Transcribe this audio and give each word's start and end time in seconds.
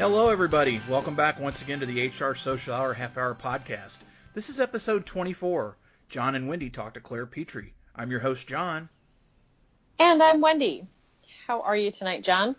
Hello, 0.00 0.30
everybody. 0.30 0.80
Welcome 0.88 1.14
back 1.14 1.38
once 1.38 1.60
again 1.60 1.80
to 1.80 1.84
the 1.84 2.08
HR 2.08 2.34
Social 2.34 2.72
Hour 2.72 2.94
Half 2.94 3.18
Hour 3.18 3.34
Podcast. 3.34 3.98
This 4.32 4.48
is 4.48 4.58
episode 4.58 5.04
24. 5.04 5.76
Jon 6.08 6.34
and 6.34 6.48
Wendy 6.48 6.70
talk 6.70 6.94
to 6.94 7.00
Claire 7.00 7.26
Petrie. 7.26 7.74
I'm 7.94 8.10
your 8.10 8.20
host, 8.20 8.48
Jon. 8.48 8.88
And 9.98 10.22
I'm 10.22 10.40
Wendy. 10.40 10.86
How 11.46 11.60
are 11.60 11.76
you 11.76 11.90
tonight, 11.90 12.22
Jon? 12.22 12.56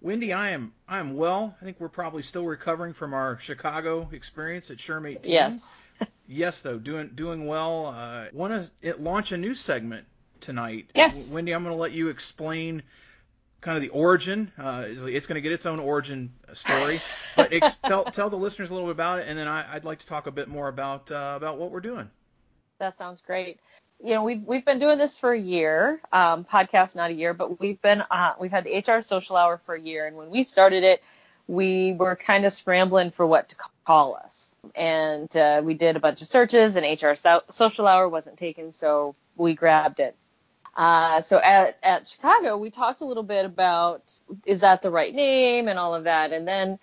Wendy, 0.00 0.32
I 0.32 0.52
am 0.52 0.72
I 0.88 1.00
am 1.00 1.16
well. 1.16 1.54
I 1.60 1.66
think 1.66 1.78
we're 1.80 1.90
probably 1.90 2.22
still 2.22 2.46
recovering 2.46 2.94
from 2.94 3.12
our 3.12 3.38
Chicago 3.38 4.08
experience 4.12 4.70
at 4.70 4.78
SHRM 4.78 5.06
18. 5.18 5.30
Yes. 5.30 5.84
yes, 6.26 6.62
though, 6.62 6.78
doing 6.78 7.10
doing 7.14 7.46
well. 7.46 7.94
Uh, 7.94 8.28
Want 8.32 8.70
to 8.80 8.96
launch 8.96 9.32
a 9.32 9.36
new 9.36 9.54
segment 9.54 10.06
tonight. 10.40 10.88
Yes. 10.94 11.30
Wendy, 11.30 11.52
I'm 11.52 11.62
going 11.62 11.76
to 11.76 11.78
let 11.78 11.92
you 11.92 12.08
explain 12.08 12.82
kind 13.60 13.76
of 13.76 13.82
the 13.82 13.90
origin. 13.90 14.50
Uh, 14.58 14.84
it's 14.86 15.26
going 15.26 15.36
to 15.36 15.40
get 15.40 15.52
its 15.52 15.66
own 15.66 15.78
origin 15.78 16.32
story, 16.52 17.00
but 17.36 17.52
ex- 17.52 17.76
tell 17.84 18.04
tell 18.04 18.30
the 18.30 18.36
listeners 18.36 18.70
a 18.70 18.72
little 18.72 18.88
bit 18.88 18.92
about 18.92 19.18
it, 19.20 19.26
and 19.28 19.38
then 19.38 19.48
I, 19.48 19.74
would 19.74 19.84
like 19.84 20.00
to 20.00 20.06
talk 20.06 20.26
a 20.26 20.30
bit 20.30 20.48
more 20.48 20.68
about 20.68 21.10
uh, 21.10 21.34
about 21.36 21.58
what 21.58 21.70
we're 21.70 21.80
doing. 21.80 22.10
That 22.78 22.96
sounds 22.96 23.20
great. 23.20 23.60
You 24.02 24.14
know, 24.14 24.24
we've 24.24 24.42
we've 24.42 24.64
been 24.64 24.78
doing 24.78 24.98
this 24.98 25.18
for 25.18 25.32
a 25.32 25.38
year, 25.38 26.00
um, 26.12 26.44
podcast 26.44 26.96
not 26.96 27.10
a 27.10 27.14
year, 27.14 27.34
but 27.34 27.60
we've 27.60 27.80
been 27.82 28.02
uh, 28.10 28.34
we've 28.40 28.50
had 28.50 28.64
the 28.64 28.78
HR 28.78 29.02
Social 29.02 29.36
Hour 29.36 29.58
for 29.58 29.74
a 29.74 29.80
year, 29.80 30.06
and 30.06 30.16
when 30.16 30.30
we 30.30 30.42
started 30.42 30.84
it, 30.84 31.02
we 31.46 31.92
were 31.92 32.16
kind 32.16 32.44
of 32.44 32.52
scrambling 32.52 33.10
for 33.10 33.26
what 33.26 33.50
to 33.50 33.56
call 33.84 34.16
us, 34.16 34.56
and 34.74 35.34
uh, 35.36 35.60
we 35.62 35.74
did 35.74 35.96
a 35.96 36.00
bunch 36.00 36.22
of 36.22 36.28
searches, 36.28 36.76
and 36.76 37.02
HR 37.02 37.14
so- 37.14 37.42
Social 37.50 37.86
Hour 37.86 38.08
wasn't 38.08 38.38
taken, 38.38 38.72
so 38.72 39.14
we 39.36 39.54
grabbed 39.54 40.00
it. 40.00 40.16
Uh, 40.76 41.20
so 41.20 41.38
at, 41.38 41.76
at 41.82 42.06
Chicago, 42.06 42.56
we 42.56 42.70
talked 42.70 43.00
a 43.00 43.04
little 43.04 43.22
bit 43.22 43.44
about 43.44 44.12
is 44.46 44.60
that 44.60 44.82
the 44.82 44.90
right 44.90 45.14
name 45.14 45.68
and 45.68 45.78
all 45.78 45.94
of 45.94 46.04
that. 46.04 46.32
And 46.32 46.46
then 46.46 46.78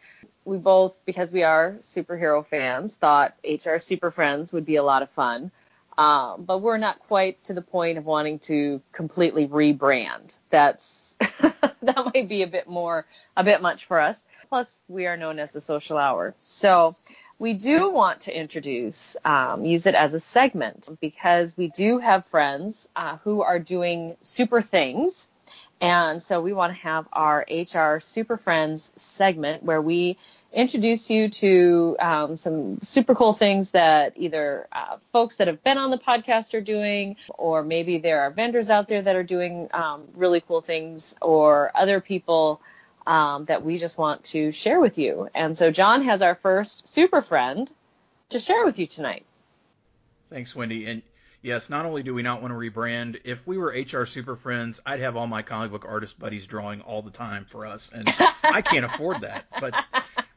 we 0.46 0.58
both, 0.58 1.00
because 1.06 1.32
we 1.32 1.44
are 1.44 1.78
superhero 1.82 2.46
fans, 2.46 2.96
thought 2.96 3.36
HR 3.44 3.78
Super 3.78 4.12
Friends 4.12 4.54
would 4.54 4.66
be 4.66 4.76
a 4.76 4.84
lot 4.84 5.02
of 5.02 5.10
fun. 5.10 5.52
Um, 5.98 6.44
but 6.44 6.60
we're 6.60 6.78
not 6.78 7.00
quite 7.00 7.44
to 7.46 7.54
the 7.54 7.62
point 7.62 7.98
of 7.98 8.06
wanting 8.06 8.40
to 8.40 8.82
completely 8.92 9.48
rebrand. 9.48 10.38
That's 10.52 11.16
that 11.82 12.12
might 12.14 12.30
be 12.30 12.44
a 12.44 12.48
bit 12.48 12.68
more, 12.68 13.06
a 13.36 13.44
bit 13.44 13.62
much 13.62 13.86
for 13.86 14.00
us. 14.00 14.24
Plus, 14.50 14.82
we 14.88 15.08
are 15.08 15.18
known 15.18 15.40
as 15.40 15.54
the 15.54 15.62
Social 15.62 15.98
Hour. 15.98 16.36
So 16.38 16.94
we 17.40 17.54
do 17.54 17.92
want 17.92 18.22
to 18.22 18.38
introduce, 18.38 19.16
um, 19.24 19.66
use 19.66 19.86
it 19.86 19.96
as 19.96 20.14
a 20.14 20.20
segment 20.20 20.90
because 21.00 21.56
we 21.56 21.68
do 21.70 22.00
have 22.00 22.26
friends 22.26 22.90
uh, 22.96 23.18
who 23.24 23.42
are 23.42 23.60
doing 23.60 24.16
super 24.22 24.62
things. 24.62 25.28
And 25.80 26.24
so 26.24 26.42
we 26.42 26.54
want 26.54 26.74
to 26.74 26.80
have 26.80 27.08
our 27.14 27.46
HR 27.52 28.00
Super 28.00 28.36
Friends 28.36 28.92
segment 28.96 29.62
where 29.62 29.82
we 29.82 30.18
introduce 30.52 31.12
you 31.12 31.30
to 31.30 31.96
um, 32.00 32.38
some 32.38 32.82
super 32.82 33.14
cool 33.14 33.34
things 33.34 33.72
that 33.72 34.14
either 34.16 34.68
uh, 34.72 34.98
folks 35.12 35.36
that 35.36 35.46
have 35.46 35.64
been 35.64 35.78
on 35.78 35.92
the 35.92 36.00
podcast 36.00 36.56
are 36.56 36.62
doing, 36.62 37.16
or 37.38 37.62
maybe 37.62 38.00
there 38.00 38.22
are 38.22 38.32
vendors 38.32 38.72
out 38.72 38.88
there 38.88 39.04
that 39.04 39.16
are 39.16 39.24
doing 39.24 39.70
um, 39.72 40.06
really 40.16 40.42
cool 40.42 40.62
things, 40.62 41.16
or 41.22 41.72
other 41.76 42.02
people 42.02 42.60
um, 43.08 43.46
that 43.46 43.64
we 43.64 43.78
just 43.78 43.98
want 43.98 44.26
to 44.26 44.52
share 44.52 44.80
with 44.80 44.98
you. 44.98 45.30
And 45.34 45.58
so 45.58 45.72
Jon 45.72 46.04
has 46.04 46.22
our 46.22 46.36
first 46.36 46.88
super 46.88 47.22
friend 47.22 47.72
to 48.30 48.40
share 48.40 48.66
with 48.66 48.78
you 48.78 48.86
tonight. 48.86 49.26
Thanks, 50.30 50.54
Wendy. 50.54 50.86
And 50.88 51.02
yes, 51.42 51.70
not 51.70 51.86
only 51.86 52.04
do 52.04 52.14
we 52.14 52.22
not 52.22 52.42
want 52.42 52.54
to 52.54 52.58
rebrand, 52.60 53.22
if 53.24 53.48
we 53.48 53.58
were 53.58 53.68
HR 53.68 54.06
Super 54.06 54.36
Friends, 54.36 54.82
I'd 54.86 55.00
have 55.00 55.16
all 55.16 55.26
my 55.26 55.42
comic 55.42 55.72
book 55.72 55.86
artist 55.88 56.20
buddies 56.20 56.46
drawing 56.48 56.82
all 56.82 57.02
the 57.02 57.12
time 57.12 57.46
for 57.46 57.66
us, 57.66 57.90
and 57.94 58.04
I 58.44 58.62
can't 58.62 58.84
afford 58.84 59.22
that. 59.22 59.46
But 59.58 59.74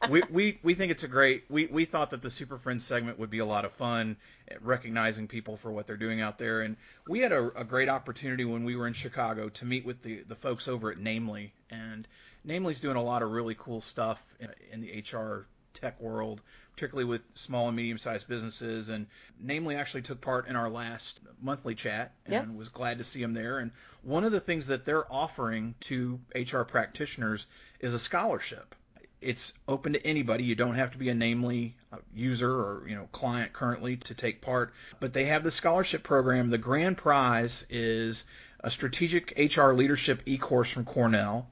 we, 0.09 0.23
we, 0.31 0.59
we 0.63 0.73
think 0.73 0.93
it's 0.93 1.03
a 1.03 1.09
great. 1.09 1.43
We, 1.49 1.65
we 1.65 1.83
thought 1.83 2.11
that 2.11 2.21
the 2.21 2.29
Super 2.29 2.57
Friends 2.57 2.85
segment 2.85 3.19
would 3.19 3.29
be 3.29 3.39
a 3.39 3.45
lot 3.45 3.65
of 3.65 3.73
fun, 3.73 4.15
recognizing 4.61 5.27
people 5.27 5.57
for 5.57 5.73
what 5.73 5.87
they're 5.87 5.97
doing 5.97 6.21
out 6.21 6.39
there. 6.39 6.61
And 6.61 6.77
we 7.05 7.19
had 7.19 7.33
a, 7.33 7.51
a 7.59 7.65
great 7.65 7.89
opportunity 7.89 8.45
when 8.45 8.63
we 8.63 8.77
were 8.77 8.87
in 8.87 8.93
Chicago 8.93 9.49
to 9.49 9.65
meet 9.65 9.85
with 9.85 10.01
the 10.03 10.23
the 10.29 10.35
folks 10.35 10.69
over 10.69 10.89
at 10.89 10.99
Namely, 10.99 11.51
and 11.69 12.07
Namely's 12.45 12.79
doing 12.79 12.97
a 12.97 13.03
lot 13.03 13.21
of 13.21 13.31
really 13.31 13.55
cool 13.57 13.81
stuff 13.81 14.21
in, 14.39 14.49
in 14.71 14.81
the 14.81 14.99
HR 14.99 15.47
tech 15.73 15.99
world, 16.01 16.41
particularly 16.73 17.05
with 17.05 17.23
small 17.35 17.67
and 17.67 17.77
medium 17.77 17.97
sized 17.97 18.27
businesses. 18.27 18.89
And 18.89 19.07
Namely 19.39 19.75
actually 19.75 20.01
took 20.01 20.21
part 20.21 20.47
in 20.47 20.55
our 20.55 20.69
last 20.69 21.19
monthly 21.41 21.75
chat 21.75 22.13
and 22.25 22.33
yep. 22.33 22.47
was 22.55 22.69
glad 22.69 22.97
to 22.97 23.03
see 23.03 23.21
him 23.21 23.33
there. 23.33 23.59
And 23.59 23.71
one 24.01 24.23
of 24.23 24.31
the 24.31 24.39
things 24.39 24.67
that 24.67 24.85
they're 24.85 25.11
offering 25.11 25.75
to 25.81 26.19
HR 26.35 26.61
practitioners 26.61 27.45
is 27.79 27.93
a 27.93 27.99
scholarship. 27.99 28.75
It's 29.21 29.53
open 29.67 29.93
to 29.93 30.05
anybody. 30.05 30.43
You 30.43 30.55
don't 30.55 30.75
have 30.75 30.91
to 30.93 30.97
be 30.97 31.09
a 31.09 31.13
Namely 31.13 31.75
uh, 31.93 31.97
user 32.11 32.51
or 32.51 32.85
you 32.87 32.95
know 32.95 33.07
client 33.11 33.53
currently 33.53 33.97
to 33.97 34.15
take 34.15 34.41
part. 34.41 34.73
But 34.99 35.13
they 35.13 35.25
have 35.25 35.43
the 35.43 35.51
scholarship 35.51 36.01
program. 36.01 36.49
The 36.49 36.57
grand 36.57 36.97
prize 36.97 37.63
is 37.69 38.25
a 38.61 38.71
strategic 38.71 39.37
HR 39.37 39.73
leadership 39.73 40.23
e-course 40.25 40.71
from 40.71 40.85
Cornell 40.85 41.47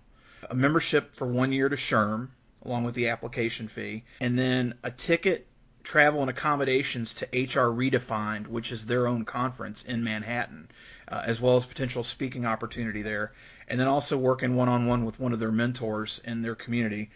a 0.50 0.56
membership 0.56 1.16
for 1.16 1.28
one 1.28 1.52
year 1.52 1.70
to 1.70 1.76
SHRM, 1.76 2.30
along 2.64 2.84
with 2.84 2.96
the 2.96 3.10
application 3.10 3.68
fee, 3.68 4.04
and 4.20 4.38
then 4.38 4.74
a 4.84 4.92
ticket, 4.92 5.48
travel, 5.84 6.22
and 6.22 6.30
accommodations 6.30 7.14
to 7.16 7.26
HR 7.26 7.72
Redefined, 7.72 8.48
which 8.48 8.72
is 8.72 8.86
their 8.86 9.08
own 9.08 9.26
conference 9.26 9.84
in 9.84 10.04
Manhattan, 10.04 10.70
uh, 11.08 11.24
as 11.26 11.40
well 11.40 11.56
as 11.56 11.66
potential 11.66 12.04
speaking 12.04 12.46
opportunity 12.46 13.02
there, 13.02 13.34
and 13.68 13.80
then 13.80 13.88
also 13.88 14.18
working 14.18 14.56
one 14.56 14.70
on 14.70 14.88
one 14.88 15.06
with 15.06 15.20
one 15.20 15.34
of 15.34 15.40
their 15.40 15.52
mentors 15.52 16.22
in 16.26 16.42
their 16.42 16.56
community. 16.56 17.10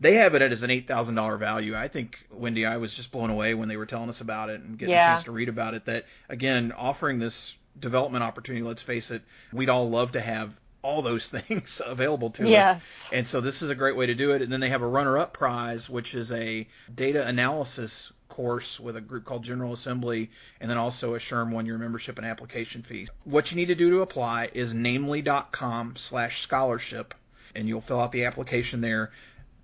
They 0.00 0.14
have 0.14 0.34
it 0.34 0.42
as 0.42 0.62
an 0.62 0.70
eight 0.70 0.88
thousand 0.88 1.14
dollar 1.14 1.36
value. 1.36 1.76
I 1.76 1.88
think 1.88 2.18
Wendy, 2.30 2.66
I 2.66 2.76
was 2.78 2.92
just 2.92 3.12
blown 3.12 3.30
away 3.30 3.54
when 3.54 3.68
they 3.68 3.76
were 3.76 3.86
telling 3.86 4.08
us 4.08 4.20
about 4.20 4.50
it 4.50 4.60
and 4.60 4.78
getting 4.78 4.94
yeah. 4.94 5.04
a 5.04 5.12
chance 5.12 5.22
to 5.24 5.32
read 5.32 5.48
about 5.48 5.74
it. 5.74 5.84
That 5.86 6.06
again, 6.28 6.72
offering 6.72 7.18
this 7.18 7.54
development 7.78 8.24
opportunity. 8.24 8.64
Let's 8.64 8.82
face 8.82 9.10
it, 9.10 9.22
we'd 9.52 9.68
all 9.68 9.88
love 9.88 10.12
to 10.12 10.20
have 10.20 10.58
all 10.82 11.02
those 11.02 11.28
things 11.38 11.80
available 11.84 12.30
to 12.30 12.48
yes. 12.48 12.76
us. 12.76 13.08
And 13.12 13.26
so 13.26 13.40
this 13.40 13.62
is 13.62 13.70
a 13.70 13.74
great 13.74 13.96
way 13.96 14.06
to 14.06 14.14
do 14.14 14.32
it. 14.32 14.42
And 14.42 14.52
then 14.52 14.60
they 14.60 14.70
have 14.70 14.82
a 14.82 14.86
runner-up 14.86 15.32
prize, 15.32 15.88
which 15.88 16.14
is 16.14 16.32
a 16.32 16.66
data 16.94 17.26
analysis 17.26 18.12
course 18.28 18.78
with 18.78 18.96
a 18.96 19.00
group 19.00 19.24
called 19.24 19.42
General 19.42 19.72
Assembly, 19.72 20.30
and 20.60 20.70
then 20.70 20.78
also 20.78 21.14
a 21.14 21.18
SHRM 21.18 21.50
one-year 21.50 21.78
membership 21.78 22.18
and 22.18 22.26
application 22.26 22.82
fee. 22.82 23.08
What 23.24 23.50
you 23.50 23.56
need 23.56 23.66
to 23.66 23.74
do 23.74 23.90
to 23.90 24.00
apply 24.00 24.50
is 24.54 24.74
namely.com 24.74 25.96
slash 25.96 26.42
scholarship, 26.42 27.14
and 27.54 27.68
you'll 27.68 27.80
fill 27.80 28.00
out 28.00 28.12
the 28.12 28.26
application 28.26 28.80
there. 28.80 29.10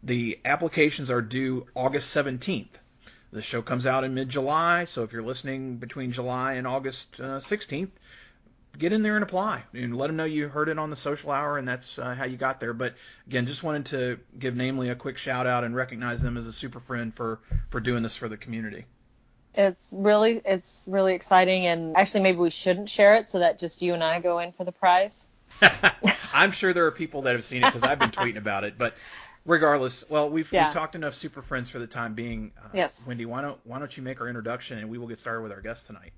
The 0.02 0.40
applications 0.44 1.10
are 1.10 1.22
due 1.22 1.66
August 1.74 2.14
17th. 2.16 2.68
The 3.32 3.42
show 3.42 3.62
comes 3.62 3.86
out 3.86 4.04
in 4.04 4.14
mid-July, 4.14 4.84
so 4.84 5.02
if 5.02 5.12
you're 5.12 5.22
listening 5.22 5.76
between 5.76 6.12
July 6.12 6.54
and 6.54 6.66
August 6.66 7.20
uh, 7.20 7.38
16th, 7.38 7.90
get 8.78 8.92
in 8.92 9.02
there 9.02 9.14
and 9.14 9.22
apply 9.22 9.62
and 9.72 9.96
let 9.96 10.08
them 10.08 10.16
know 10.16 10.24
you 10.24 10.48
heard 10.48 10.68
it 10.68 10.78
on 10.78 10.90
the 10.90 10.96
social 10.96 11.30
hour 11.30 11.58
and 11.58 11.66
that's 11.66 11.98
uh, 11.98 12.14
how 12.14 12.24
you 12.24 12.36
got 12.36 12.60
there. 12.60 12.72
But 12.72 12.94
again, 13.26 13.46
just 13.46 13.62
wanted 13.62 13.86
to 13.86 14.18
give 14.38 14.56
Namely 14.56 14.90
a 14.90 14.94
quick 14.94 15.18
shout 15.18 15.46
out 15.46 15.64
and 15.64 15.74
recognize 15.74 16.22
them 16.22 16.36
as 16.36 16.46
a 16.46 16.52
super 16.52 16.80
friend 16.80 17.12
for 17.12 17.40
for 17.68 17.80
doing 17.80 18.02
this 18.02 18.16
for 18.16 18.28
the 18.28 18.36
community. 18.36 18.84
It's 19.54 19.92
really 19.96 20.40
it's 20.44 20.86
really 20.88 21.14
exciting 21.14 21.66
and 21.66 21.96
actually 21.96 22.22
maybe 22.22 22.38
we 22.38 22.50
shouldn't 22.50 22.88
share 22.88 23.16
it 23.16 23.28
so 23.28 23.38
that 23.38 23.58
just 23.58 23.82
you 23.82 23.94
and 23.94 24.02
I 24.02 24.20
go 24.20 24.38
in 24.40 24.52
for 24.52 24.64
the 24.64 24.72
prize. 24.72 25.28
I'm 26.34 26.50
sure 26.50 26.72
there 26.72 26.86
are 26.86 26.92
people 26.92 27.22
that 27.22 27.34
have 27.34 27.44
seen 27.44 27.62
it 27.62 27.66
because 27.66 27.84
I've 27.84 27.98
been 27.98 28.10
tweeting 28.12 28.38
about 28.38 28.64
it, 28.64 28.76
but 28.76 28.94
regardless, 29.44 30.08
well, 30.08 30.30
we've, 30.30 30.50
yeah. 30.52 30.66
we've 30.66 30.74
talked 30.74 30.94
enough 30.94 31.14
super 31.14 31.42
friends 31.42 31.68
for 31.68 31.78
the 31.78 31.86
time 31.86 32.14
being. 32.14 32.52
Uh, 32.58 32.68
yes. 32.74 33.04
Wendy, 33.06 33.26
why 33.26 33.42
don't 33.42 33.58
why 33.64 33.78
don't 33.78 33.96
you 33.96 34.02
make 34.02 34.20
our 34.20 34.28
introduction 34.28 34.78
and 34.78 34.88
we 34.88 34.98
will 34.98 35.06
get 35.06 35.18
started 35.18 35.42
with 35.42 35.52
our 35.52 35.60
guest 35.60 35.86
tonight. 35.86 36.12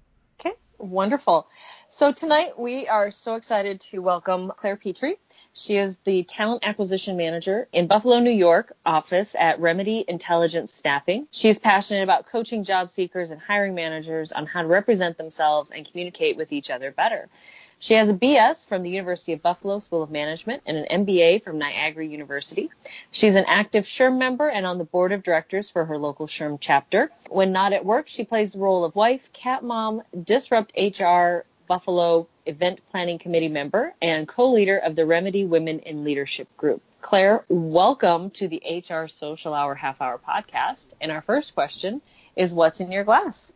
Wonderful. 0.78 1.48
So 1.88 2.12
tonight 2.12 2.58
we 2.58 2.86
are 2.86 3.10
so 3.10 3.36
excited 3.36 3.80
to 3.82 4.00
welcome 4.00 4.52
Claire 4.58 4.76
Petrie. 4.76 5.16
She 5.54 5.76
is 5.76 5.96
the 6.04 6.24
talent 6.24 6.66
acquisition 6.66 7.16
manager 7.16 7.66
in 7.72 7.86
Buffalo, 7.86 8.20
New 8.20 8.30
York 8.30 8.74
office 8.84 9.34
at 9.38 9.58
Remedy 9.58 10.04
Intelligent 10.06 10.68
Staffing. 10.68 11.28
She 11.30 11.48
is 11.48 11.58
passionate 11.58 12.02
about 12.02 12.26
coaching 12.26 12.62
job 12.62 12.90
seekers 12.90 13.30
and 13.30 13.40
hiring 13.40 13.74
managers 13.74 14.32
on 14.32 14.44
how 14.44 14.60
to 14.62 14.68
represent 14.68 15.16
themselves 15.16 15.70
and 15.70 15.88
communicate 15.88 16.36
with 16.36 16.52
each 16.52 16.68
other 16.68 16.90
better. 16.90 17.28
She 17.78 17.94
has 17.94 18.08
a 18.08 18.14
BS 18.14 18.66
from 18.66 18.82
the 18.82 18.88
University 18.88 19.34
of 19.34 19.42
Buffalo 19.42 19.80
School 19.80 20.02
of 20.02 20.10
Management 20.10 20.62
and 20.64 20.78
an 20.78 21.04
MBA 21.04 21.42
from 21.42 21.58
Niagara 21.58 22.06
University. 22.06 22.70
She's 23.10 23.36
an 23.36 23.44
active 23.46 23.84
SHRM 23.84 24.16
member 24.16 24.48
and 24.48 24.64
on 24.64 24.78
the 24.78 24.84
board 24.84 25.12
of 25.12 25.22
directors 25.22 25.68
for 25.68 25.84
her 25.84 25.98
local 25.98 26.26
SHRM 26.26 26.56
chapter. 26.58 27.10
When 27.28 27.52
not 27.52 27.74
at 27.74 27.84
work, 27.84 28.08
she 28.08 28.24
plays 28.24 28.52
the 28.52 28.60
role 28.60 28.84
of 28.84 28.96
wife, 28.96 29.30
cat 29.34 29.62
mom, 29.62 30.02
Disrupt 30.24 30.72
HR 30.74 31.44
Buffalo 31.66 32.28
event 32.46 32.80
planning 32.90 33.18
committee 33.18 33.48
member 33.48 33.92
and 34.00 34.26
co-leader 34.26 34.78
of 34.78 34.96
the 34.96 35.04
Remedy 35.04 35.44
Women 35.44 35.80
in 35.80 36.02
Leadership 36.02 36.48
group. 36.56 36.80
Claire, 37.02 37.44
welcome 37.50 38.30
to 38.30 38.48
the 38.48 38.62
HR 38.66 39.06
Social 39.06 39.52
Hour 39.52 39.74
Half 39.74 40.00
Hour 40.00 40.18
podcast. 40.26 40.94
And 41.00 41.12
our 41.12 41.20
first 41.20 41.54
question 41.54 42.00
is 42.36 42.54
what's 42.54 42.80
in 42.80 42.90
your 42.90 43.04
glass? 43.04 43.52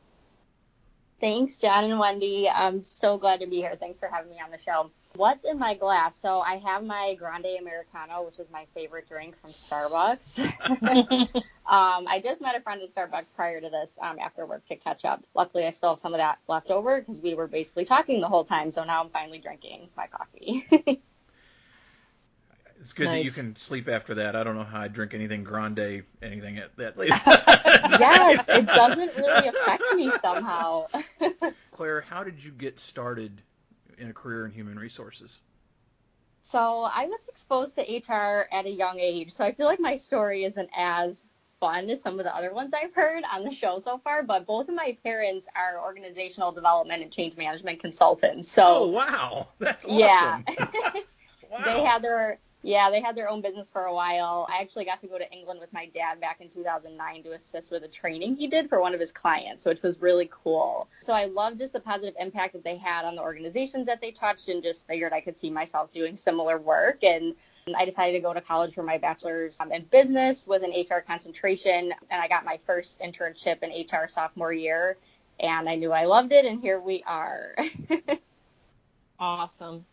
Thanks, 1.21 1.59
Jon 1.59 1.85
and 1.85 1.99
Wendy. 1.99 2.49
I'm 2.49 2.83
so 2.83 3.19
glad 3.19 3.41
to 3.41 3.47
be 3.47 3.57
here. 3.57 3.77
Thanks 3.79 3.99
for 3.99 4.09
having 4.09 4.31
me 4.31 4.39
on 4.43 4.51
the 4.51 4.59
show. 4.65 4.91
What's 5.17 5.45
in 5.45 5.59
my 5.59 5.75
glass? 5.75 6.17
So 6.19 6.41
I 6.41 6.57
have 6.65 6.83
my 6.83 7.15
Grande 7.19 7.59
Americano, 7.61 8.25
which 8.25 8.39
is 8.39 8.47
my 8.51 8.65
favorite 8.73 9.07
drink 9.07 9.39
from 9.39 9.51
Starbucks. 9.51 10.39
um, 11.67 12.09
I 12.09 12.23
just 12.25 12.41
met 12.41 12.57
a 12.57 12.61
friend 12.61 12.81
at 12.81 12.95
Starbucks 12.95 13.35
prior 13.37 13.61
to 13.61 13.69
this 13.69 13.99
um, 14.01 14.19
after 14.19 14.47
work 14.47 14.65
to 14.67 14.77
catch 14.77 15.05
up. 15.05 15.23
Luckily, 15.35 15.67
I 15.67 15.71
still 15.71 15.91
have 15.91 15.99
some 15.99 16.15
of 16.15 16.19
that 16.19 16.39
left 16.49 16.71
over 16.71 17.01
because 17.01 17.21
we 17.21 17.35
were 17.35 17.49
basically 17.49 17.85
talking 17.85 18.23
the 18.23 18.29
whole 18.29 18.45
time. 18.45 18.71
So 18.71 18.83
now 18.85 19.03
I'm 19.03 19.11
finally 19.11 19.41
drinking 19.41 19.91
my 19.97 20.07
coffee. 20.07 21.03
It's 22.81 22.95
good 22.95 23.05
nice. 23.05 23.19
that 23.19 23.25
you 23.25 23.31
can 23.31 23.55
sleep 23.57 23.89
after 23.89 24.15
that. 24.15 24.35
I 24.35 24.43
don't 24.43 24.57
know 24.57 24.65
how 24.65 24.81
I 24.81 24.89
drink 24.89 25.13
anything 25.13 25.45
grande, 25.45 26.03
anything 26.23 26.57
at 26.59 26.75
that 26.77 26.97
late. 26.97 27.11
yes, 27.27 28.49
it 28.49 28.67
doesn't 28.67 29.17
really 29.17 29.49
affect 29.49 29.85
me 29.95 30.11
somehow. 30.23 30.87
Claire, 31.73 32.01
how 32.01 32.25
did 32.25 32.43
you 32.43 32.51
get 32.51 32.79
started 32.79 33.43
in 33.99 34.09
a 34.09 34.15
career 34.15 34.47
in 34.47 34.51
human 34.51 34.79
resources? 34.79 35.41
So 36.41 36.83
I 36.83 37.05
was 37.05 37.21
exposed 37.29 37.77
to 37.77 37.83
HR 37.83 38.49
at 38.51 38.65
a 38.65 38.71
young 38.71 38.99
age, 38.99 39.31
so 39.31 39.45
I 39.45 39.53
feel 39.53 39.67
like 39.67 39.79
my 39.79 39.97
story 39.97 40.45
isn't 40.45 40.71
as 40.75 41.23
fun 41.61 41.91
as 41.91 42.01
some 42.01 42.19
of 42.19 42.25
the 42.25 42.35
other 42.35 42.55
ones 42.55 42.73
I've 42.73 42.95
heard 42.95 43.25
on 43.31 43.45
the 43.45 43.53
show 43.53 43.79
so 43.79 43.99
far. 43.99 44.23
But 44.23 44.47
both 44.47 44.71
of 44.71 44.75
my 44.75 44.97
parents 45.05 45.49
are 45.55 45.85
organizational 45.85 46.51
development 46.51 47.03
and 47.03 47.13
change 47.13 47.37
management 47.37 47.81
consultants. 47.81 48.51
So 48.51 48.65
oh 48.67 48.87
wow, 48.89 49.49
that's 49.59 49.85
awesome. 49.85 49.99
Yeah, 49.99 50.41
wow. 51.51 51.65
they 51.67 51.83
had 51.83 52.03
their 52.03 52.39
yeah, 52.63 52.91
they 52.91 53.01
had 53.01 53.17
their 53.17 53.29
own 53.29 53.41
business 53.41 53.71
for 53.71 53.85
a 53.85 53.95
while. 53.95 54.47
I 54.51 54.61
actually 54.61 54.85
got 54.85 55.01
to 55.01 55.07
go 55.07 55.17
to 55.17 55.33
England 55.33 55.61
with 55.61 55.73
my 55.73 55.87
dad 55.87 56.21
back 56.21 56.41
in 56.41 56.51
2009 56.51 57.23
to 57.23 57.33
assist 57.33 57.71
with 57.71 57.85
a 57.85 57.89
training 57.89 58.35
he 58.35 58.49
did 58.49 58.69
for 58.69 58.81
one 58.81 58.93
of 58.93 59.01
his 59.01 59.13
clients, 59.13 59.65
which 59.65 59.83
was 59.83 60.01
really 60.01 60.29
cool. 60.31 60.87
So 61.01 61.15
I 61.15 61.25
loved 61.25 61.59
just 61.59 61.73
the 61.73 61.81
positive 61.81 62.15
impact 62.21 62.53
that 62.53 62.63
they 62.63 62.77
had 62.77 63.07
on 63.07 63.17
the 63.17 63.23
organizations 63.23 63.87
that 63.87 64.03
they 64.03 64.11
touched 64.11 64.49
and 64.51 64.63
just 64.63 64.87
figured 64.87 65.15
I 65.15 65.23
could 65.23 65.39
see 65.39 65.49
myself 65.49 65.91
doing 65.93 66.17
similar 66.17 66.59
work. 66.59 67.03
And 67.03 67.35
I 67.75 67.87
decided 67.87 68.13
to 68.13 68.21
go 68.21 68.35
to 68.35 68.43
college 68.43 68.75
for 68.75 68.83
my 68.83 68.99
bachelor's 68.99 69.59
um, 69.61 69.73
in 69.73 69.85
business 69.85 70.47
with 70.47 70.63
an 70.63 70.73
HR 70.73 71.01
concentration. 71.01 71.95
And 72.11 72.23
I 72.23 72.29
got 72.29 72.45
my 72.45 72.59
first 72.67 73.01
internship 73.01 73.63
in 73.63 73.71
HR 73.71 74.07
sophomore 74.07 74.53
year. 74.53 74.99
And 75.39 75.67
I 75.67 75.77
knew 75.77 75.93
I 75.93 76.05
loved 76.05 76.33
it. 76.33 76.45
And 76.45 76.61
here 76.61 76.79
we 76.79 77.03
are. 77.07 77.57
awesome. 79.19 79.87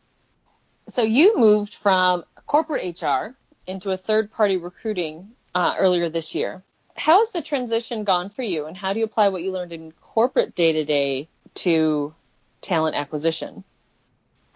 So 0.89 1.03
you 1.03 1.37
moved 1.37 1.75
from 1.75 2.23
corporate 2.45 3.01
HR 3.01 3.35
into 3.67 3.91
a 3.91 3.97
third 3.97 4.31
party 4.31 4.57
recruiting 4.57 5.29
uh, 5.53 5.75
earlier 5.77 6.09
this 6.09 6.33
year. 6.33 6.63
How 6.95 7.19
has 7.19 7.31
the 7.31 7.41
transition 7.41 8.03
gone 8.03 8.29
for 8.29 8.41
you, 8.41 8.65
and 8.65 8.75
how 8.75 8.93
do 8.93 8.99
you 8.99 9.05
apply 9.05 9.27
what 9.27 9.43
you 9.43 9.51
learned 9.51 9.73
in 9.73 9.91
corporate 9.91 10.55
day 10.55 10.71
to 10.73 10.85
day 10.85 11.27
to 11.55 12.13
talent 12.61 12.95
acquisition? 12.95 13.63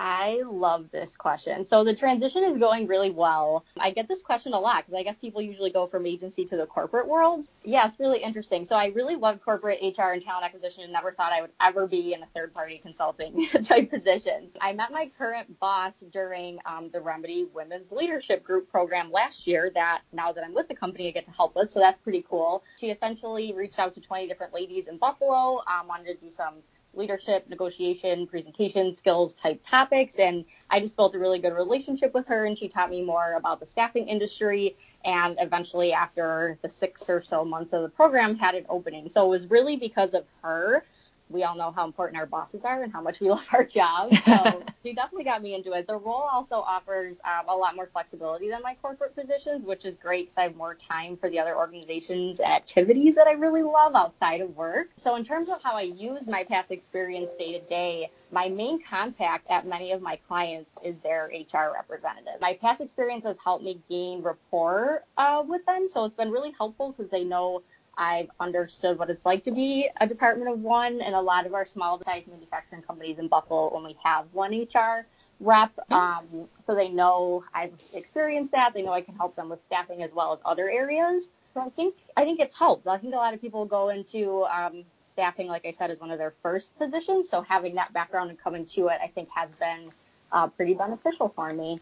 I 0.04 0.42
love 0.48 0.90
this 0.90 1.16
question. 1.16 1.64
So 1.64 1.84
the 1.84 1.94
transition 1.94 2.44
is 2.44 2.58
going 2.58 2.88
really 2.88 3.12
well. 3.12 3.64
I 3.78 3.92
get 3.92 4.08
this 4.08 4.24
question 4.24 4.52
a 4.52 4.60
lot 4.60 4.78
because 4.78 5.00
I 5.00 5.04
guess 5.04 5.20
people 5.20 5.44
usually 5.44 5.70
go 5.70 5.86
from 5.86 6.08
agency 6.08 6.44
to 6.46 6.58
the 6.58 6.66
corporate 6.66 7.08
world. 7.08 7.46
Yeah, 7.64 7.86
it's 7.86 8.00
really 8.00 8.18
interesting. 8.18 8.66
So 8.66 8.76
I 8.76 8.88
really 8.88 9.16
love 9.16 9.40
corporate 9.46 9.78
HR 9.84 10.14
and 10.14 10.22
talent 10.24 10.44
acquisition 10.44 10.84
and 10.84 10.92
never 10.92 11.12
thought 11.12 11.32
I 11.32 11.42
would 11.42 11.52
ever 11.62 11.86
be 11.86 12.14
in 12.14 12.24
a 12.24 12.26
third 12.34 12.52
party 12.52 12.80
consulting 12.80 13.48
type 13.64 13.92
positions. 13.92 14.58
I 14.60 14.74
met 14.74 14.92
my 14.92 15.12
current 15.20 15.60
boss 15.60 16.04
during 16.12 16.58
um, 16.66 16.90
the 16.92 17.00
Remedy 17.00 17.46
Women's 17.54 17.92
Leadership 17.92 18.44
Group 18.44 18.72
program 18.72 19.12
last 19.12 19.46
year 19.46 19.70
that 19.76 20.02
now 20.12 20.32
that 20.32 20.44
I'm 20.44 20.56
with 20.56 20.68
the 20.68 20.76
company, 20.76 21.10
I 21.10 21.12
get 21.12 21.26
to 21.26 21.32
help 21.32 21.56
with. 21.56 21.70
So 21.70 21.80
that's 21.80 22.00
pretty 22.00 22.26
cool. 22.28 22.64
She 22.80 22.90
essentially 22.90 23.54
reached 23.54 23.78
out 23.78 23.94
to 23.94 24.02
20 24.02 24.28
different 24.28 24.52
ladies 24.52 24.88
in 24.88 24.98
Buffalo, 24.98 25.60
um, 25.68 25.88
wanted 25.88 26.06
to 26.06 26.26
do 26.26 26.32
some 26.32 26.56
leadership, 26.94 27.48
negotiation, 27.50 28.28
presentation 28.28 28.94
skills 28.94 29.34
type 29.34 29.62
topics. 29.66 30.18
And 30.18 30.46
I 30.70 30.80
just 30.80 30.96
built 30.96 31.16
a 31.16 31.20
really 31.20 31.40
good 31.40 31.54
relationship 31.54 32.14
with 32.14 32.28
her, 32.28 32.46
and 32.46 32.58
she 32.58 32.68
taught 32.68 32.90
me 32.90 33.02
more 33.02 33.34
about 33.34 33.60
the 33.60 33.66
staffing 33.66 34.08
industry. 34.08 34.76
And 35.06 35.36
eventually, 35.40 35.94
after 35.94 36.58
the 36.62 36.70
six 36.70 37.10
or 37.10 37.24
so 37.24 37.44
months 37.46 37.74
of 37.74 37.82
the 37.82 37.90
program, 37.90 38.36
had 38.36 38.56
an 38.56 38.66
opening. 38.70 39.10
So 39.10 39.26
it 39.26 39.30
was 39.30 39.48
really 39.48 39.78
because 39.78 40.14
of 40.14 40.26
her 40.42 40.84
we 41.32 41.44
all 41.44 41.56
know 41.56 41.72
how 41.72 41.86
important 41.86 42.18
our 42.18 42.26
bosses 42.26 42.66
are 42.66 42.84
and 42.84 42.92
how 42.92 43.02
much 43.02 43.20
we 43.20 43.30
love 43.36 43.46
our 43.54 43.64
jobs. 43.64 44.18
So 44.32 44.64
she 44.84 44.94
definitely 44.94 45.26
got 45.26 45.42
me 45.42 45.56
into 45.56 45.74
it. 45.74 45.88
The 45.88 45.96
role 45.96 46.28
also 46.32 46.56
offers 46.56 47.20
um, 47.26 47.50
a 47.50 47.56
lot 47.56 47.76
more 47.76 47.88
flexibility 47.92 48.50
than 48.50 48.62
my 48.62 48.76
corporate 48.82 49.16
positions, 49.16 49.66
which 49.66 49.84
is 49.84 49.96
great 49.96 50.26
because 50.26 50.38
I 50.38 50.44
have 50.44 50.56
more 50.56 50.74
time 50.76 51.18
for 51.18 51.30
the 51.30 51.40
other 51.40 51.56
organizations 51.56 52.40
and 52.40 52.52
activities 52.52 53.16
that 53.16 53.28
I 53.28 53.32
really 53.32 53.62
love 53.62 53.94
outside 53.94 54.42
of 54.42 54.56
work. 54.56 54.90
So 54.96 55.16
in 55.16 55.26
terms 55.26 55.50
of 55.50 55.62
how 55.62 55.76
I 55.76 55.82
use 55.82 56.28
my 56.28 56.44
past 56.44 56.72
experience 56.72 57.32
day 57.38 57.60
to 57.60 57.66
day, 57.68 58.10
my 58.32 58.48
main 58.48 58.82
contact 58.82 59.50
at 59.50 59.68
many 59.68 59.92
of 59.92 60.02
my 60.02 60.18
clients 60.28 60.76
is 60.84 61.00
their 61.00 61.30
HR 61.34 61.74
representative. 61.74 62.40
My 62.40 62.54
past 62.54 62.82
experience 62.82 63.26
has 63.26 63.38
helped 63.44 63.64
me 63.64 63.82
gain 63.90 64.22
rapport 64.22 65.04
uh, 65.18 65.44
with 65.46 65.66
them, 65.66 65.88
so 65.90 66.06
it's 66.06 66.16
been 66.16 66.32
really 66.32 66.54
helpful 66.58 66.94
because 66.96 67.12
they 67.12 67.24
know 67.24 67.62
I've 67.98 68.30
understood 68.40 68.98
what 68.98 69.10
it's 69.10 69.26
like 69.26 69.44
to 69.44 69.52
be 69.52 69.90
a 70.00 70.08
department 70.08 70.50
of 70.50 70.62
one, 70.62 71.02
and 71.02 71.16
a 71.16 71.22
lot 71.22 71.46
of 71.46 71.54
our 71.54 71.66
small 71.66 72.02
sized 72.04 72.28
manufacturing 72.28 72.82
companies 72.82 73.20
in 73.20 73.28
Buffalo 73.28 73.72
only 73.74 73.98
have 74.04 74.26
one 74.32 74.52
HR 74.54 75.06
rep, 75.42 75.76
mm-hmm. 75.76 75.94
um, 75.94 76.48
so 76.66 76.76
they 76.76 76.88
know 76.88 77.44
I've 77.54 77.74
experienced 77.94 78.52
that. 78.54 78.74
They 78.74 78.82
know 78.82 78.94
I 78.94 79.02
can 79.02 79.16
help 79.16 79.36
them 79.36 79.50
with 79.50 79.62
staffing 79.64 80.04
as 80.04 80.14
well 80.14 80.32
as 80.32 80.40
other 80.46 80.70
areas. 80.70 81.30
So 81.54 81.60
I 81.60 81.70
think 81.70 81.96
I 82.16 82.24
think 82.24 82.40
it's 82.40 82.56
helped. 82.56 82.88
I 82.88 82.98
think 82.98 83.14
a 83.14 83.18
lot 83.18 83.34
of 83.34 83.42
people 83.42 83.66
go 83.66 83.90
into 83.90 84.44
um, 84.46 84.84
staffing, 85.04 85.48
like 85.48 85.66
I 85.66 85.72
said, 85.72 85.92
as 85.92 86.00
one 86.00 86.12
of 86.12 86.18
their 86.18 86.34
first 86.42 86.78
positions. 86.78 87.30
So 87.30 87.42
having 87.42 87.76
that 87.76 87.92
background 87.92 88.30
and 88.30 88.40
coming 88.40 88.66
to 88.68 88.88
it, 88.88 89.00
I 89.04 89.08
think, 89.08 89.30
has 89.36 89.52
been 89.54 89.92
uh, 90.32 90.48
pretty 90.48 90.74
beneficial 90.74 91.34
for 91.36 91.52
me. 91.54 91.80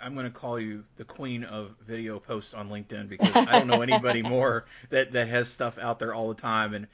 I'm 0.00 0.14
going 0.14 0.26
to 0.26 0.32
call 0.32 0.58
you 0.58 0.84
the 0.96 1.04
queen 1.04 1.44
of 1.44 1.74
video 1.86 2.18
posts 2.18 2.54
on 2.54 2.68
LinkedIn 2.68 3.08
because 3.08 3.34
I 3.34 3.58
don't 3.58 3.66
know 3.66 3.82
anybody 3.82 4.22
more 4.28 4.64
that 4.90 5.12
that 5.12 5.28
has 5.28 5.48
stuff 5.48 5.78
out 5.78 5.98
there 5.98 6.14
all 6.14 6.28
the 6.28 6.40
time 6.40 6.74
and 6.74 6.86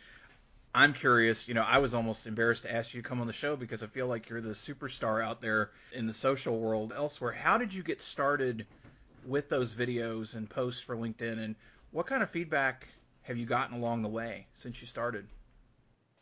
I'm 0.72 0.92
curious, 0.92 1.48
you 1.48 1.54
know, 1.54 1.64
I 1.64 1.78
was 1.78 1.94
almost 1.94 2.26
embarrassed 2.26 2.62
to 2.62 2.72
ask 2.72 2.94
you 2.94 3.02
to 3.02 3.08
come 3.08 3.20
on 3.20 3.26
the 3.26 3.32
show 3.32 3.56
because 3.56 3.82
I 3.82 3.88
feel 3.88 4.06
like 4.06 4.28
you're 4.28 4.40
the 4.40 4.50
superstar 4.50 5.24
out 5.24 5.40
there 5.40 5.70
in 5.92 6.06
the 6.06 6.14
social 6.14 6.60
world 6.60 6.92
elsewhere. 6.94 7.32
How 7.32 7.58
did 7.58 7.74
you 7.74 7.82
get 7.82 8.00
started 8.00 8.66
with 9.26 9.48
those 9.48 9.74
videos 9.74 10.34
and 10.34 10.48
posts 10.48 10.80
for 10.80 10.96
LinkedIn 10.96 11.42
and 11.42 11.56
what 11.90 12.06
kind 12.06 12.22
of 12.22 12.30
feedback 12.30 12.86
have 13.22 13.36
you 13.36 13.46
gotten 13.46 13.76
along 13.76 14.02
the 14.02 14.08
way 14.08 14.46
since 14.54 14.80
you 14.80 14.86
started? 14.86 15.26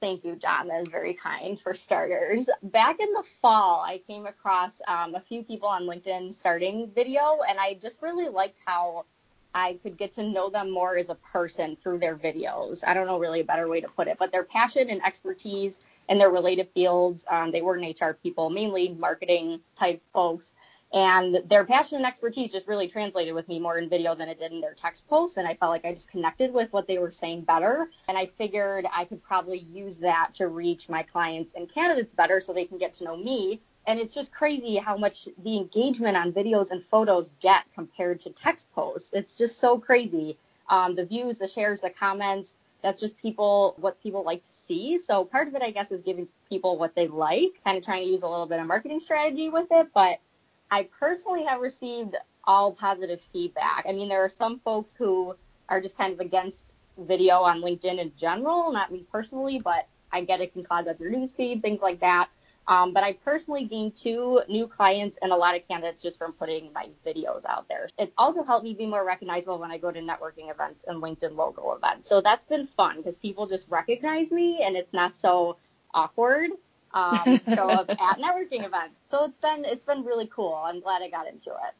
Thank 0.01 0.25
you, 0.25 0.37
Jon. 0.37 0.69
That 0.69 0.83
is 0.83 0.89
very 0.89 1.13
kind 1.13 1.61
for 1.61 1.75
starters. 1.75 2.49
Back 2.63 3.01
in 3.01 3.13
the 3.15 3.25
fall, 3.43 3.81
I 3.81 4.01
came 4.07 4.27
across 4.27 4.81
um, 4.87 5.17
a 5.17 5.21
few 5.21 5.43
people 5.43 5.69
on 5.69 5.85
LinkedIn 5.85 6.33
starting 6.33 6.91
video, 6.95 7.41
and 7.49 7.59
I 7.59 7.75
just 7.75 8.01
really 8.01 8.29
liked 8.29 8.59
how 8.65 9.07
I 9.55 9.79
could 9.83 9.97
get 9.97 10.13
to 10.13 10.23
know 10.23 10.51
them 10.51 10.71
more 10.71 10.97
as 10.97 11.11
a 11.11 11.17
person 11.17 11.77
through 11.83 11.99
their 11.99 12.17
videos. 12.17 12.85
I 12.87 12.95
don't 12.95 13.09
know 13.09 13.19
really 13.19 13.41
a 13.41 13.45
better 13.45 13.67
way 13.67 13.81
to 13.81 13.89
put 13.89 14.07
it, 14.07 14.19
but 14.21 14.31
their 14.31 14.45
passion 14.45 14.89
and 14.89 15.05
expertise 15.05 15.81
in 16.09 16.19
their 16.19 16.31
related 16.31 16.69
fields. 16.75 17.25
Um, 17.29 17.51
they 17.51 17.63
were 17.63 17.77
in 17.77 17.91
HR 17.91 18.13
people, 18.13 18.51
mainly 18.51 18.91
marketing 18.91 19.61
type 19.75 20.01
folks 20.13 20.53
and 20.93 21.43
their 21.47 21.65
passion 21.65 21.99
and 21.99 22.07
expertise 22.07 22.51
just 22.51 22.67
really 22.67 22.89
translated 22.89 23.35
with 23.35 23.47
me 23.47 23.59
more 23.59 23.77
in 23.77 23.91
video 23.91 24.15
than 24.15 24.29
it 24.29 24.39
did 24.39 24.53
in 24.53 24.61
their 24.61 24.73
text 24.73 25.09
posts. 25.09 25.37
And 25.37 25.47
i 25.47 25.55
felt 25.55 25.71
like 25.71 25.85
i 25.85 25.93
just 25.93 26.09
connected 26.09 26.53
with 26.53 26.73
what 26.73 26.87
they 26.87 26.99
were 26.99 27.13
saying 27.13 27.43
better. 27.43 27.91
And 28.09 28.17
i 28.17 28.27
figured 28.27 28.87
i 28.95 29.05
could 29.05 29.23
probably 29.23 29.59
use 29.59 29.99
that 29.99 30.31
to 30.35 30.49
reach 30.49 30.89
my 30.89 31.03
clients 31.03 31.53
and 31.55 31.73
candidates 31.73 32.13
better 32.13 32.41
so 32.41 32.53
they 32.53 32.65
can 32.65 32.79
get 32.79 32.95
to 32.95 33.05
know 33.05 33.17
me. 33.17 33.61
And 33.87 33.99
it's 33.99 34.15
just 34.15 34.33
crazy 34.33 34.77
how 34.77 34.97
much 34.97 35.29
the 35.45 35.57
engagement 35.57 36.17
on 36.17 36.33
videos 36.33 36.71
and 36.71 36.83
photos 36.83 37.31
get 37.41 37.65
compared 37.75 38.21
to 38.21 38.31
text 38.31 38.71
posts. 38.75 39.13
It's 39.13 39.37
just 39.37 39.59
so 39.59 39.79
crazy. 39.79 40.39
Um, 40.71 40.95
the 40.95 41.05
views 41.05 41.39
the 41.39 41.49
shares 41.49 41.83
the 41.83 41.91
comments 41.91 42.57
that's 42.83 43.01
just 43.01 43.19
people 43.19 43.75
what 43.79 44.01
people 44.03 44.23
like 44.23 44.45
to 44.45 44.53
see. 44.53 44.97
So 44.97 45.25
part 45.25 45.49
of 45.49 45.55
it 45.55 45.61
i 45.61 45.71
guess 45.71 45.93
is 45.93 46.01
giving 46.01 46.29
people 46.49 46.79
what 46.79 46.95
they 46.95 47.09
like 47.09 47.61
kind 47.63 47.77
of 47.77 47.85
trying 47.85 48.05
to 48.05 48.11
use 48.11 48.23
a 48.23 48.29
little 48.29 48.47
bit 48.47 48.59
of 48.59 48.67
marketing 48.67 49.01
strategy 49.01 49.51
with 49.51 49.67
it. 49.71 49.89
But 49.93 50.21
I 50.71 50.89
personally 50.99 51.45
have 51.45 51.61
received 51.61 52.17
all 52.45 52.73
positive 52.73 53.21
feedback. 53.33 53.85
I 53.89 53.93
mean, 53.93 54.09
there 54.09 54.25
are 54.25 54.29
some 54.29 54.61
folks 54.61 54.93
who 54.97 55.35
are 55.69 55.81
just 55.81 55.97
kind 55.97 56.13
of 56.13 56.21
against 56.21 56.67
video 56.99 57.37
on 57.37 57.61
LinkedIn 57.61 57.99
in 57.99 58.13
general, 58.19 58.73
not 58.73 58.93
me 58.93 59.05
personally, 59.11 59.61
but 59.63 59.87
I 60.13 60.23
get 60.23 60.41
it 60.41 60.53
can 60.53 60.65
clog 60.65 60.89
up 60.89 60.99
your 61.01 61.13
newsfeed, 61.13 61.63
things 61.63 61.81
like 61.81 62.01
that. 62.01 62.29
Um, 62.67 62.93
but 62.93 63.03
I 63.03 63.15
personally 63.15 63.65
gained 63.65 63.97
two 63.97 64.43
new 64.47 64.67
clients 64.67 65.19
and 65.23 65.33
a 65.33 65.37
lot 65.37 65.57
of 65.57 65.67
candidates 65.67 66.03
just 66.03 66.19
from 66.19 66.35
putting 66.35 66.71
my 66.75 66.89
videos 67.07 67.47
out 67.49 67.67
there. 67.69 67.89
It's 67.99 68.13
also 68.19 68.45
helped 68.45 68.65
me 68.65 68.75
be 68.75 68.85
more 68.85 69.07
recognizable 69.07 69.59
when 69.59 69.71
I 69.71 69.79
go 69.79 69.91
to 69.91 70.01
networking 70.01 70.51
events 70.51 70.85
and 70.87 71.03
LinkedIn 71.03 71.35
Local 71.35 71.75
events. 71.75 72.09
So 72.09 72.21
that's 72.21 72.45
been 72.45 72.67
fun 72.67 72.99
because 72.99 73.17
people 73.17 73.47
just 73.47 73.67
recognize 73.71 74.31
me 74.31 74.63
and 74.63 74.77
it's 74.77 74.93
not 74.93 75.17
so 75.17 75.57
awkward 75.95 76.51
um, 76.93 77.41
show 77.55 77.69
up 77.69 77.91
at 77.91 78.19
networking 78.19 78.65
events. 78.65 79.01
So 79.07 79.25
it's 79.25 79.37
been 79.37 79.65
it's 79.65 79.85
been 79.85 80.05
really 80.05 80.27
cool. 80.33 80.55
I'm 80.55 80.81
glad 80.81 81.03
I 81.03 81.11
got 81.11 81.27
into 81.27 81.51
it. 81.51 81.75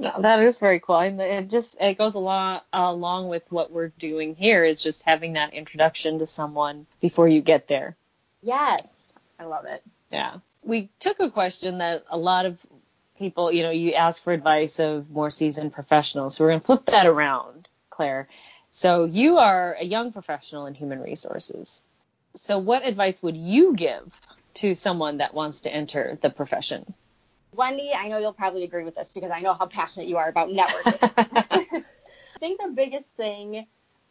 No, 0.00 0.14
that 0.20 0.40
is 0.40 0.60
very 0.60 0.80
cool. 0.80 0.98
And 0.98 1.20
it 1.20 1.50
just 1.50 1.76
it 1.80 1.98
goes 1.98 2.14
along 2.14 2.60
along 2.72 3.28
with 3.28 3.42
what 3.50 3.72
we're 3.72 3.88
doing 3.88 4.34
here 4.34 4.64
is 4.64 4.80
just 4.82 5.02
having 5.02 5.32
that 5.34 5.54
introduction 5.54 6.18
to 6.20 6.26
someone 6.26 6.86
before 7.00 7.28
you 7.28 7.40
get 7.40 7.68
there. 7.68 7.96
Yes, 8.42 9.04
I 9.38 9.44
love 9.44 9.64
it. 9.64 9.82
Yeah. 10.10 10.36
we 10.62 10.90
took 11.00 11.20
a 11.20 11.30
question 11.30 11.78
that 11.78 12.04
a 12.10 12.16
lot 12.18 12.46
of 12.46 12.60
people, 13.18 13.50
you 13.52 13.62
know, 13.62 13.70
you 13.70 13.94
ask 13.94 14.22
for 14.22 14.32
advice 14.32 14.78
of 14.78 15.10
more 15.10 15.30
seasoned 15.30 15.72
professionals. 15.72 16.36
So 16.36 16.44
we're 16.44 16.50
going 16.50 16.60
to 16.60 16.66
flip 16.66 16.86
that 16.86 17.06
around, 17.06 17.68
Claire. 17.90 18.28
So 18.70 19.04
you 19.04 19.38
are 19.38 19.76
a 19.80 19.84
young 19.84 20.12
professional 20.12 20.66
in 20.66 20.74
human 20.74 21.00
resources. 21.00 21.82
So 22.38 22.58
what 22.58 22.86
advice 22.86 23.22
would 23.22 23.36
you 23.36 23.74
give 23.74 24.14
to 24.54 24.74
someone 24.74 25.18
that 25.18 25.34
wants 25.34 25.60
to 25.62 25.72
enter 25.72 26.18
the 26.22 26.30
profession? 26.30 26.94
Wendy, 27.52 27.92
I 27.92 28.08
know 28.08 28.18
you'll 28.18 28.32
probably 28.32 28.64
agree 28.64 28.84
with 28.84 28.94
this 28.94 29.10
because 29.12 29.30
I 29.30 29.40
know 29.40 29.54
how 29.54 29.66
passionate 29.66 30.08
you 30.08 30.16
are 30.18 30.28
about 30.28 30.48
networking. 30.48 30.98
I 32.38 32.38
think 32.38 32.60
the 32.60 32.68
biggest 32.68 33.14
thing 33.16 33.66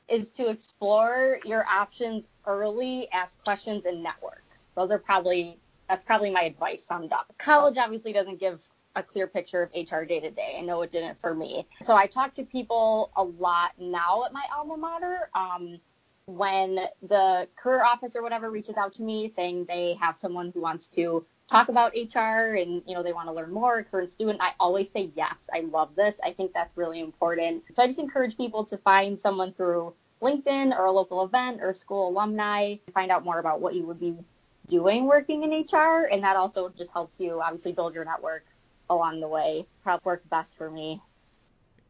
is 0.10 0.32
to 0.32 0.50
explore 0.50 1.40
your 1.46 1.66
options 1.66 2.28
early, 2.46 3.08
ask 3.12 3.42
questions, 3.44 3.86
and 3.86 4.04
network. 4.04 4.44
Those 4.76 4.92
are 4.92 5.00
probably 5.00 5.58
that's 5.88 6.04
probably 6.04 6.30
my 6.30 6.44
advice 6.44 6.84
summed 6.84 7.14
up. 7.14 7.34
College 7.38 7.78
obviously 7.78 8.12
doesn't 8.12 8.40
give 8.42 8.60
a 8.98 9.04
clear 9.04 9.28
picture 9.28 9.64
of 9.64 9.70
HR 9.74 10.04
day 10.04 10.20
to 10.20 10.32
day. 10.32 10.58
I 10.60 10.62
know 10.62 10.82
it 10.82 10.92
didn't 10.92 11.22
for 11.22 11.34
me. 11.34 11.66
So 11.82 11.96
I 11.96 12.08
talk 12.08 12.36
to 12.36 12.44
people 12.44 13.12
a 13.16 13.24
lot 13.24 13.72
now 13.80 14.26
at 14.26 14.34
my 14.34 14.44
alma 14.54 14.76
mater. 14.76 15.30
Um, 15.34 15.80
when 16.28 16.78
the 17.02 17.48
career 17.56 17.84
office 17.84 18.16
or 18.16 18.22
whatever 18.22 18.52
reaches 18.52 18.76
out 18.76 18.94
to 18.94 19.02
me 19.02 19.30
saying 19.30 19.66
they 19.66 19.98
have 20.00 20.20
someone 20.20 20.52
who 20.54 20.62
wants 20.62 20.88
to 20.88 21.26
talk 21.50 21.70
about 21.70 21.94
HR 21.94 22.56
and 22.56 22.84
you 22.86 22.94
know 22.94 23.02
they 23.02 23.14
want 23.14 23.30
to 23.30 23.34
learn 23.34 23.52
more, 23.52 23.82
current 23.84 24.10
student, 24.10 24.40
I 24.42 24.52
always 24.60 24.92
say 24.92 25.10
yes. 25.16 25.50
I 25.54 25.62
love 25.62 25.96
this. 25.96 26.20
I 26.24 26.34
think 26.34 26.52
that's 26.54 26.76
really 26.76 27.00
important. 27.00 27.64
So 27.74 27.82
I 27.82 27.88
just 27.88 28.00
encourage 28.00 28.36
people 28.36 28.66
to 28.66 28.78
find 28.78 29.18
someone 29.18 29.54
through 29.54 29.94
LinkedIn 30.22 30.78
or 30.78 30.86
a 30.86 30.92
local 30.92 31.24
event 31.24 31.62
or 31.62 31.74
school 31.74 32.10
alumni, 32.10 32.76
find 32.94 33.10
out 33.10 33.24
more 33.24 33.40
about 33.40 33.62
what 33.62 33.74
you 33.74 33.86
would 33.86 34.00
be 34.00 34.14
doing 34.68 35.06
working 35.06 35.44
in 35.44 35.52
HR, 35.52 36.10
and 36.12 36.22
that 36.24 36.36
also 36.36 36.74
just 36.78 36.92
helps 36.92 37.22
you 37.22 37.42
obviously 37.42 37.72
build 37.72 37.96
your 37.96 38.04
network 38.04 38.46
along 38.90 39.22
the 39.22 39.28
way. 39.30 39.66
Probably 39.82 40.02
worked 40.04 40.30
best 40.30 40.58
for 40.58 40.70
me. 40.70 41.02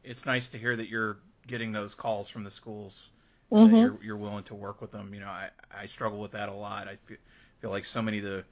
It's 0.04 0.28
nice 0.28 0.48
to 0.50 0.60
hear 0.60 0.76
that 0.76 0.90
you're 0.90 1.18
getting 1.48 1.72
those 1.72 1.96
calls 1.96 2.30
from 2.30 2.44
the 2.44 2.52
schools. 2.52 3.08
Mm-hmm. 3.52 3.88
You're, 3.88 4.00
you're 4.04 4.18
willing 4.18 4.44
to 4.46 4.56
work 4.56 4.82
with 4.82 4.92
them. 4.92 5.14
You 5.14 5.22
know, 5.22 5.28
I, 5.28 5.50
I 5.72 5.86
struggle 5.86 6.20
with 6.20 6.32
that 6.32 6.50
a 6.50 6.54
lot. 6.54 6.88
I 6.88 6.96
feel, 6.96 7.18
feel 7.60 7.70
like 7.70 7.86
so 7.86 8.02
many 8.02 8.20
of 8.20 8.24
the 8.24 8.46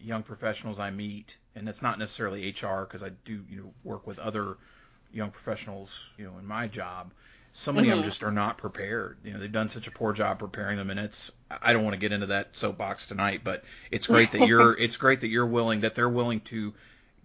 young 0.00 0.22
professionals 0.22 0.78
I 0.78 0.90
meet, 0.90 1.36
and 1.54 1.68
it's 1.68 1.82
not 1.82 1.98
necessarily 1.98 2.48
HR 2.48 2.84
because 2.84 3.02
I 3.02 3.10
do 3.24 3.44
you 3.48 3.58
know 3.62 3.74
work 3.84 4.06
with 4.06 4.18
other 4.18 4.56
young 5.12 5.30
professionals, 5.30 6.10
you 6.18 6.24
know, 6.26 6.38
in 6.38 6.46
my 6.46 6.68
job. 6.68 7.12
So 7.52 7.72
many 7.72 7.88
Mm-hmm. 7.88 7.90
of 7.90 7.98
them 7.98 8.04
just 8.04 8.22
are 8.22 8.30
not 8.30 8.58
prepared. 8.58 9.18
You 9.24 9.32
know, 9.32 9.40
they've 9.40 9.50
done 9.50 9.68
such 9.68 9.88
a 9.88 9.90
poor 9.90 10.12
job 10.12 10.38
preparing 10.38 10.76
them, 10.78 10.90
and 10.90 11.00
it's 11.00 11.32
I 11.50 11.72
don't 11.72 11.82
want 11.84 11.94
to 11.94 11.98
get 11.98 12.12
into 12.12 12.26
that 12.26 12.56
soapbox 12.56 13.06
tonight, 13.06 13.42
but 13.44 13.64
it's 13.90 14.06
great 14.06 14.32
that 14.32 14.42
you're 14.42 14.76
it's 14.78 14.96
great 14.96 15.22
that 15.22 15.28
you're 15.28 15.46
willing 15.46 15.80
that 15.80 15.94
they're 15.94 16.08
willing 16.08 16.40
to 16.42 16.74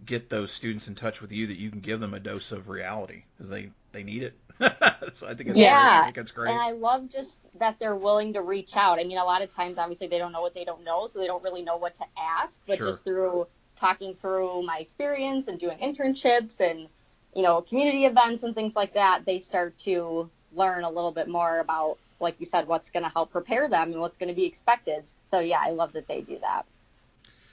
get 0.06 0.30
those 0.30 0.52
students 0.52 0.88
in 0.88 0.96
touch 0.96 1.22
with 1.22 1.32
you 1.32 1.48
that 1.48 1.58
you 1.58 1.70
can 1.72 1.82
give 1.82 2.00
them 2.00 2.14
a 2.14 2.20
dose 2.20 2.52
of 2.52 2.70
reality 2.70 3.24
because 3.36 3.50
they 3.50 3.72
they 3.92 4.04
need 4.04 4.24
it. 4.24 4.38
so 5.14 5.28
I 5.28 5.34
think 5.36 5.50
it's 5.50 5.62
Yeah. 5.62 5.64
great. 5.64 5.94
I 5.94 6.02
think 6.02 6.18
it's 6.18 6.32
great. 6.32 6.50
And 6.52 6.60
I 6.60 6.72
love 6.72 7.10
just 7.10 7.42
that 7.60 7.78
they're 7.80 7.96
willing 7.96 8.34
to 8.34 8.42
reach 8.42 8.76
out. 8.76 9.00
I 9.00 9.04
mean, 9.04 9.18
a 9.18 9.24
lot 9.26 9.42
of 9.42 9.50
times, 9.50 9.78
obviously, 9.78 10.08
they 10.08 10.18
don't 10.18 10.32
know 10.32 10.42
what 10.42 10.54
they 10.54 10.66
don't 10.66 10.84
know, 10.84 11.08
so 11.08 11.20
they 11.20 11.28
don't 11.28 11.44
really 11.44 11.64
know 11.64 11.78
what 11.78 11.96
to 11.96 12.06
ask. 12.18 12.62
But 12.68 12.76
Sure. 12.78 12.88
just 12.88 13.04
through 13.04 13.48
talking 13.78 14.16
through 14.16 14.64
my 14.64 14.78
experience 14.80 15.48
and 15.48 15.60
doing 15.60 15.78
internships 15.80 16.60
and, 16.60 16.90
you 17.36 17.44
know, 17.44 17.62
community 17.62 18.06
events 18.06 18.44
and 18.44 18.54
things 18.56 18.76
like 18.76 18.94
that, 18.94 19.26
they 19.26 19.40
start 19.40 19.78
to 19.80 20.32
learn 20.52 20.84
a 20.84 20.90
little 20.90 21.12
bit 21.12 21.28
more 21.28 21.60
about, 21.60 22.00
like 22.20 22.40
you 22.40 22.46
said, 22.46 22.68
what's 22.68 22.90
going 22.90 23.04
to 23.04 23.10
help 23.10 23.32
prepare 23.32 23.70
them 23.70 23.92
and 23.92 24.02
what's 24.02 24.18
going 24.18 24.30
to 24.30 24.36
be 24.36 24.46
expected. 24.46 25.12
So, 25.28 25.40
yeah, 25.40 25.60
I 25.62 25.72
love 25.72 25.94
that 25.94 26.08
they 26.08 26.22
do 26.22 26.40
that. 26.40 26.66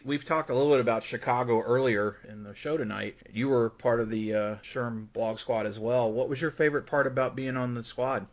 We've 0.02 0.24
talked 0.24 0.48
a 0.48 0.54
little 0.54 0.70
bit 0.70 0.80
about 0.80 1.02
Chicago 1.02 1.60
earlier 1.60 2.16
in 2.26 2.42
the 2.42 2.54
show 2.54 2.78
tonight. 2.78 3.16
You 3.32 3.48
were 3.50 3.68
part 3.68 4.00
of 4.00 4.08
the 4.08 4.34
uh, 4.34 4.56
SHRM 4.56 5.12
blog 5.12 5.38
squad 5.38 5.66
as 5.66 5.78
well. 5.78 6.10
What 6.10 6.28
was 6.28 6.40
your 6.40 6.50
favorite 6.50 6.86
part 6.86 7.06
about 7.06 7.36
being 7.36 7.56
on 7.56 7.74
the 7.74 7.84
squad? 7.84 8.26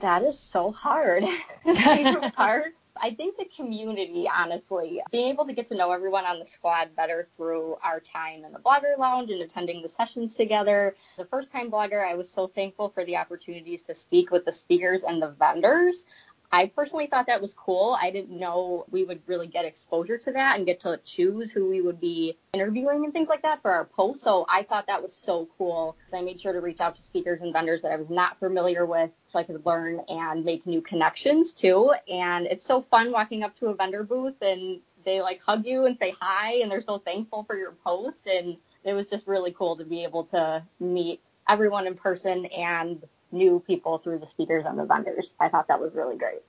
That 0.00 0.22
is 0.22 0.38
so 0.38 0.70
hard. 0.70 1.24
Favorite 1.64 2.34
part? 2.34 2.74
I 3.00 3.14
think 3.14 3.36
the 3.36 3.46
community, 3.56 4.28
honestly, 4.32 5.00
being 5.10 5.28
able 5.28 5.46
to 5.46 5.52
get 5.52 5.66
to 5.68 5.76
know 5.76 5.92
everyone 5.92 6.24
on 6.24 6.38
the 6.38 6.46
squad 6.46 6.94
better 6.96 7.28
through 7.36 7.76
our 7.82 8.00
time 8.00 8.44
in 8.44 8.52
the 8.52 8.58
blogger 8.58 8.98
lounge 8.98 9.30
and 9.30 9.40
attending 9.42 9.82
the 9.82 9.88
sessions 9.88 10.34
together. 10.34 10.94
The 11.16 11.24
first 11.24 11.52
time 11.52 11.70
blogger, 11.70 12.06
I 12.06 12.14
was 12.14 12.30
so 12.30 12.48
thankful 12.48 12.88
for 12.90 13.04
the 13.04 13.16
opportunities 13.16 13.84
to 13.84 13.94
speak 13.94 14.30
with 14.30 14.44
the 14.44 14.52
speakers 14.52 15.04
and 15.04 15.22
the 15.22 15.28
vendors. 15.28 16.04
I 16.50 16.66
personally 16.66 17.06
thought 17.06 17.26
that 17.26 17.42
was 17.42 17.52
cool. 17.52 17.96
I 18.00 18.10
didn't 18.10 18.38
know 18.38 18.86
we 18.90 19.04
would 19.04 19.20
really 19.26 19.46
get 19.46 19.66
exposure 19.66 20.16
to 20.16 20.32
that 20.32 20.56
and 20.56 20.64
get 20.64 20.80
to 20.80 20.98
choose 21.04 21.50
who 21.50 21.68
we 21.68 21.82
would 21.82 22.00
be 22.00 22.38
interviewing 22.54 23.04
and 23.04 23.12
things 23.12 23.28
like 23.28 23.42
that 23.42 23.60
for 23.60 23.70
our 23.70 23.84
post. 23.84 24.22
So 24.22 24.46
I 24.48 24.62
thought 24.62 24.86
that 24.86 25.02
was 25.02 25.14
so 25.14 25.48
cool. 25.58 25.96
I 26.12 26.22
made 26.22 26.40
sure 26.40 26.54
to 26.54 26.60
reach 26.60 26.80
out 26.80 26.96
to 26.96 27.02
speakers 27.02 27.42
and 27.42 27.52
vendors 27.52 27.82
that 27.82 27.92
I 27.92 27.96
was 27.96 28.08
not 28.08 28.38
familiar 28.38 28.86
with 28.86 29.10
so 29.30 29.38
I 29.38 29.42
could 29.42 29.64
learn 29.66 30.00
and 30.08 30.44
make 30.44 30.66
new 30.66 30.80
connections 30.80 31.52
too. 31.52 31.92
And 32.10 32.46
it's 32.46 32.64
so 32.64 32.80
fun 32.80 33.12
walking 33.12 33.42
up 33.42 33.58
to 33.58 33.66
a 33.66 33.74
vendor 33.74 34.02
booth 34.02 34.40
and 34.40 34.80
they 35.04 35.20
like 35.20 35.42
hug 35.42 35.66
you 35.66 35.84
and 35.84 35.98
say 35.98 36.14
hi 36.18 36.60
and 36.62 36.70
they're 36.70 36.82
so 36.82 36.98
thankful 36.98 37.44
for 37.44 37.56
your 37.56 37.72
post. 37.84 38.26
And 38.26 38.56
it 38.84 38.94
was 38.94 39.06
just 39.06 39.26
really 39.26 39.52
cool 39.52 39.76
to 39.76 39.84
be 39.84 40.02
able 40.02 40.24
to 40.24 40.62
meet 40.80 41.20
everyone 41.46 41.86
in 41.86 41.94
person 41.94 42.46
and 42.46 43.02
new 43.30 43.62
people 43.66 43.98
through 43.98 44.18
the 44.18 44.26
speakers 44.26 44.64
and 44.66 44.78
the 44.78 44.84
vendors. 44.84 45.34
I 45.38 45.48
thought 45.48 45.68
that 45.68 45.80
was 45.80 45.94
really 45.94 46.16
great. 46.16 46.42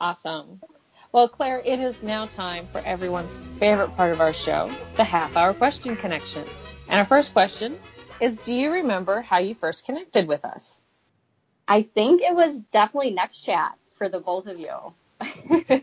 Awesome. 0.00 0.60
Well, 1.12 1.28
Claire, 1.28 1.60
it 1.64 1.78
is 1.78 2.02
now 2.02 2.26
time 2.26 2.66
for 2.66 2.78
everyone's 2.84 3.38
favorite 3.58 3.94
part 3.96 4.12
of 4.12 4.20
our 4.20 4.32
show, 4.32 4.70
the 4.96 5.04
half 5.04 5.36
hour 5.36 5.54
question 5.54 5.94
connection. 5.96 6.44
And 6.88 6.98
our 6.98 7.04
first 7.04 7.32
question 7.32 7.76
is 8.20 8.38
Do 8.38 8.54
you 8.54 8.72
remember 8.72 9.20
how 9.20 9.38
you 9.38 9.54
first 9.54 9.84
connected 9.84 10.26
with 10.26 10.44
us? 10.44 10.80
I 11.68 11.82
think 11.82 12.22
it 12.22 12.34
was 12.34 12.60
definitely 12.60 13.12
Next 13.12 13.40
Chat 13.40 13.76
for 13.96 14.08
the 14.08 14.20
both 14.20 14.46
of 14.46 14.58
you. 14.58 15.82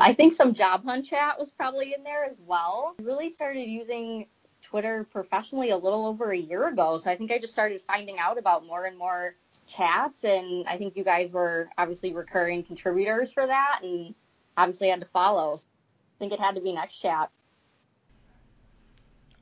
I 0.00 0.12
think 0.12 0.32
some 0.32 0.54
job 0.54 0.84
hunt 0.84 1.06
chat 1.06 1.38
was 1.38 1.50
probably 1.50 1.92
in 1.92 2.04
there 2.04 2.24
as 2.24 2.40
well. 2.40 2.94
I 3.00 3.02
really 3.02 3.30
started 3.30 3.68
using 3.68 4.26
Twitter 4.68 5.06
professionally 5.10 5.70
a 5.70 5.76
little 5.76 6.06
over 6.06 6.30
a 6.30 6.36
year 6.36 6.68
ago. 6.68 6.98
So 6.98 7.10
I 7.10 7.16
think 7.16 7.32
I 7.32 7.38
just 7.38 7.52
started 7.52 7.80
finding 7.82 8.18
out 8.18 8.38
about 8.38 8.66
more 8.66 8.84
and 8.84 8.98
more 8.98 9.32
chats. 9.66 10.24
And 10.24 10.66
I 10.68 10.76
think 10.76 10.94
you 10.94 11.04
guys 11.04 11.32
were 11.32 11.70
obviously 11.78 12.12
recurring 12.12 12.62
contributors 12.62 13.32
for 13.32 13.46
that 13.46 13.80
and 13.82 14.14
obviously 14.56 14.88
had 14.88 15.00
to 15.00 15.06
follow. 15.06 15.54
I 15.56 16.18
think 16.18 16.32
it 16.32 16.40
had 16.40 16.54
to 16.56 16.60
be 16.60 16.72
Next 16.72 16.98
Chat. 16.98 17.30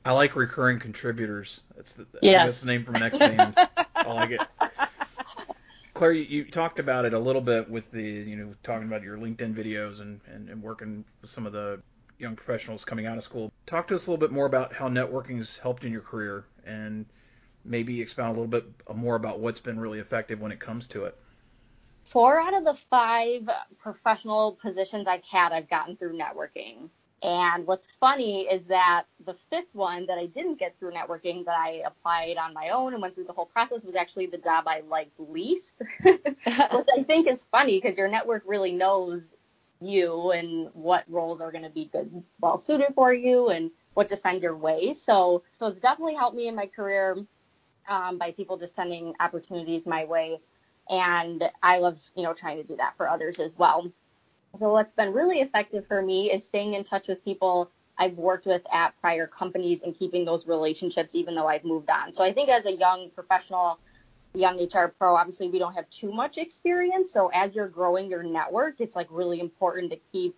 I 0.05 0.13
like 0.13 0.37
recurring 0.37 0.79
contributors. 0.79 1.59
That's 1.75 1.93
the, 1.93 2.03
I 2.03 2.19
Yes. 2.21 2.45
that's 2.45 2.59
the 2.61 2.67
name 2.67 2.85
from 2.85 2.93
next 2.93 3.19
band. 3.19 3.53
I 3.95 4.13
like 4.13 4.31
it. 4.31 4.41
Claire, 5.93 6.13
you, 6.13 6.23
you 6.23 6.45
talked 6.45 6.79
about 6.79 7.03
it 7.03 7.13
a 7.13 7.19
little 7.19 7.41
bit 7.41 7.69
with 7.69 7.91
the, 7.91 8.01
you 8.01 8.37
know, 8.37 8.53
talking 8.63 8.87
about 8.87 9.03
your 9.03 9.17
LinkedIn 9.17 9.53
videos 9.53 9.99
and, 9.99 10.21
and, 10.31 10.47
and 10.47 10.61
working 10.61 11.03
with 11.21 11.29
some 11.29 11.45
of 11.45 11.51
the 11.51 11.81
young 12.19 12.35
professionals 12.35 12.83
coming 12.83 13.05
out 13.05 13.17
of 13.17 13.23
school. 13.23 13.51
Talk 13.65 13.87
to 13.87 13.95
us 13.95 14.07
a 14.07 14.11
little 14.11 14.19
bit 14.19 14.31
more 14.31 14.45
about 14.45 14.73
how 14.73 14.87
networking 14.89 15.37
has 15.37 15.57
helped 15.57 15.83
in 15.83 15.91
your 15.91 16.01
career 16.01 16.45
and 16.65 17.05
maybe 17.63 18.01
expound 18.01 18.35
a 18.35 18.39
little 18.39 18.47
bit 18.47 18.65
more 18.95 19.15
about 19.15 19.39
what's 19.39 19.59
been 19.59 19.79
really 19.79 19.99
effective 19.99 20.39
when 20.39 20.51
it 20.51 20.59
comes 20.59 20.87
to 20.87 21.05
it. 21.05 21.17
four 22.03 22.39
out 22.39 22.53
of 22.55 22.63
the 22.63 22.73
five 22.89 23.49
professional 23.77 24.53
positions 24.61 25.07
I've 25.07 25.23
had, 25.23 25.51
I've 25.51 25.69
gotten 25.69 25.97
through 25.97 26.17
networking. 26.17 26.89
And 27.23 27.65
what's 27.65 27.87
funny 27.99 28.43
is 28.43 28.67
that 28.67 29.05
the 29.25 29.35
fifth 29.49 29.73
one 29.73 30.05
that 30.05 30.19
I 30.19 30.27
didn't 30.27 30.59
get 30.59 30.77
through 30.77 30.91
networking 30.91 31.45
that 31.45 31.57
I 31.57 31.81
applied 31.85 32.37
on 32.37 32.53
my 32.53 32.69
own 32.69 32.93
and 32.93 33.01
went 33.01 33.15
through 33.15 33.23
the 33.23 33.33
whole 33.33 33.47
process 33.47 33.83
was 33.83 33.95
actually 33.95 34.27
the 34.27 34.37
job 34.37 34.65
I 34.67 34.81
liked 34.87 35.19
least, 35.19 35.81
which 36.03 36.21
I 36.45 37.03
think 37.07 37.27
is 37.27 37.45
funny 37.51 37.81
because 37.81 37.97
your 37.97 38.07
network 38.07 38.43
really 38.45 38.71
knows 38.71 39.33
you 39.81 40.31
and 40.31 40.69
what 40.73 41.03
roles 41.07 41.41
are 41.41 41.51
going 41.51 41.63
to 41.63 41.69
be 41.69 41.89
good, 41.91 42.23
well 42.39 42.57
suited 42.57 42.93
for 42.95 43.13
you 43.13 43.49
and 43.49 43.71
what 43.93 44.09
to 44.09 44.15
send 44.15 44.41
your 44.41 44.55
way. 44.55 44.93
So, 44.93 45.43
so 45.59 45.67
it's 45.67 45.79
definitely 45.79 46.15
helped 46.15 46.35
me 46.35 46.47
in 46.47 46.55
my 46.55 46.67
career 46.67 47.17
um, 47.89 48.17
by 48.17 48.31
people 48.31 48.57
just 48.57 48.75
sending 48.75 49.13
opportunities 49.19 49.85
my 49.85 50.05
way 50.05 50.39
and 50.89 51.43
I 51.61 51.79
love, 51.79 51.97
you 52.15 52.23
know, 52.23 52.33
trying 52.33 52.57
to 52.57 52.63
do 52.63 52.75
that 52.77 52.95
for 52.97 53.09
others 53.09 53.39
as 53.39 53.53
well. 53.57 53.91
So 54.59 54.71
what's 54.71 54.93
been 54.93 55.13
really 55.13 55.39
effective 55.39 55.85
for 55.87 56.01
me 56.01 56.31
is 56.31 56.45
staying 56.45 56.73
in 56.73 56.83
touch 56.83 57.07
with 57.07 57.23
people 57.23 57.69
I've 57.97 58.17
worked 58.17 58.45
with 58.45 58.61
at 58.71 58.99
prior 59.01 59.27
companies 59.27 59.83
and 59.83 59.97
keeping 59.97 60.23
those 60.23 60.47
relationships 60.47 61.15
even 61.15 61.35
though 61.35 61.47
I've 61.47 61.63
moved 61.63 61.89
on. 61.89 62.13
So 62.13 62.23
I 62.23 62.31
think 62.31 62.49
as 62.49 62.65
a 62.65 62.71
young 62.71 63.09
professional, 63.13 63.79
young 64.37 64.61
HR 64.61 64.87
pro, 64.87 65.15
obviously 65.15 65.49
we 65.49 65.59
don't 65.59 65.73
have 65.73 65.89
too 65.89 66.11
much 66.11 66.37
experience. 66.37 67.11
So 67.11 67.29
as 67.33 67.55
you're 67.55 67.67
growing 67.67 68.09
your 68.09 68.23
network, 68.23 68.79
it's 68.79 68.95
like 68.95 69.07
really 69.09 69.39
important 69.39 69.91
to 69.91 69.99
keep 70.11 70.35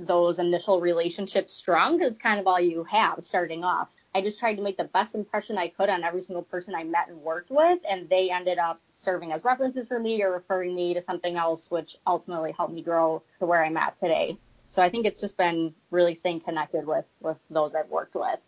those 0.00 0.38
initial 0.38 0.80
relationships 0.80 1.52
strong 1.52 1.98
because 1.98 2.18
kind 2.18 2.40
of 2.40 2.46
all 2.46 2.60
you 2.60 2.84
have 2.84 3.24
starting 3.24 3.62
off. 3.62 3.88
I 4.14 4.22
just 4.22 4.38
tried 4.38 4.56
to 4.56 4.62
make 4.62 4.76
the 4.76 4.84
best 4.84 5.14
impression 5.14 5.58
I 5.58 5.68
could 5.68 5.88
on 5.88 6.04
every 6.04 6.22
single 6.22 6.42
person 6.42 6.74
I 6.74 6.84
met 6.84 7.08
and 7.08 7.20
worked 7.20 7.50
with, 7.50 7.80
and 7.88 8.08
they 8.08 8.30
ended 8.30 8.58
up 8.58 8.80
serving 8.94 9.32
as 9.32 9.44
references 9.44 9.86
for 9.86 9.98
me 9.98 10.22
or 10.22 10.32
referring 10.32 10.74
me 10.74 10.94
to 10.94 11.00
something 11.00 11.36
else, 11.36 11.70
which 11.70 11.96
ultimately 12.06 12.52
helped 12.52 12.72
me 12.72 12.82
grow 12.82 13.22
to 13.38 13.46
where 13.46 13.64
I'm 13.64 13.76
at 13.76 13.98
today. 13.98 14.36
So 14.68 14.82
I 14.82 14.90
think 14.90 15.06
it's 15.06 15.20
just 15.20 15.36
been 15.36 15.74
really 15.90 16.14
staying 16.14 16.40
connected 16.40 16.86
with 16.86 17.04
with 17.20 17.36
those 17.50 17.74
I've 17.74 17.88
worked 17.88 18.14
with. 18.14 18.40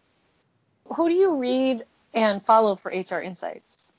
Who 0.95 1.09
do 1.09 1.15
you 1.15 1.37
read 1.37 1.85
and 2.15 2.45
follow 2.45 2.75
for 2.75 2.91
HR 2.91 3.21
insights? 3.21 3.93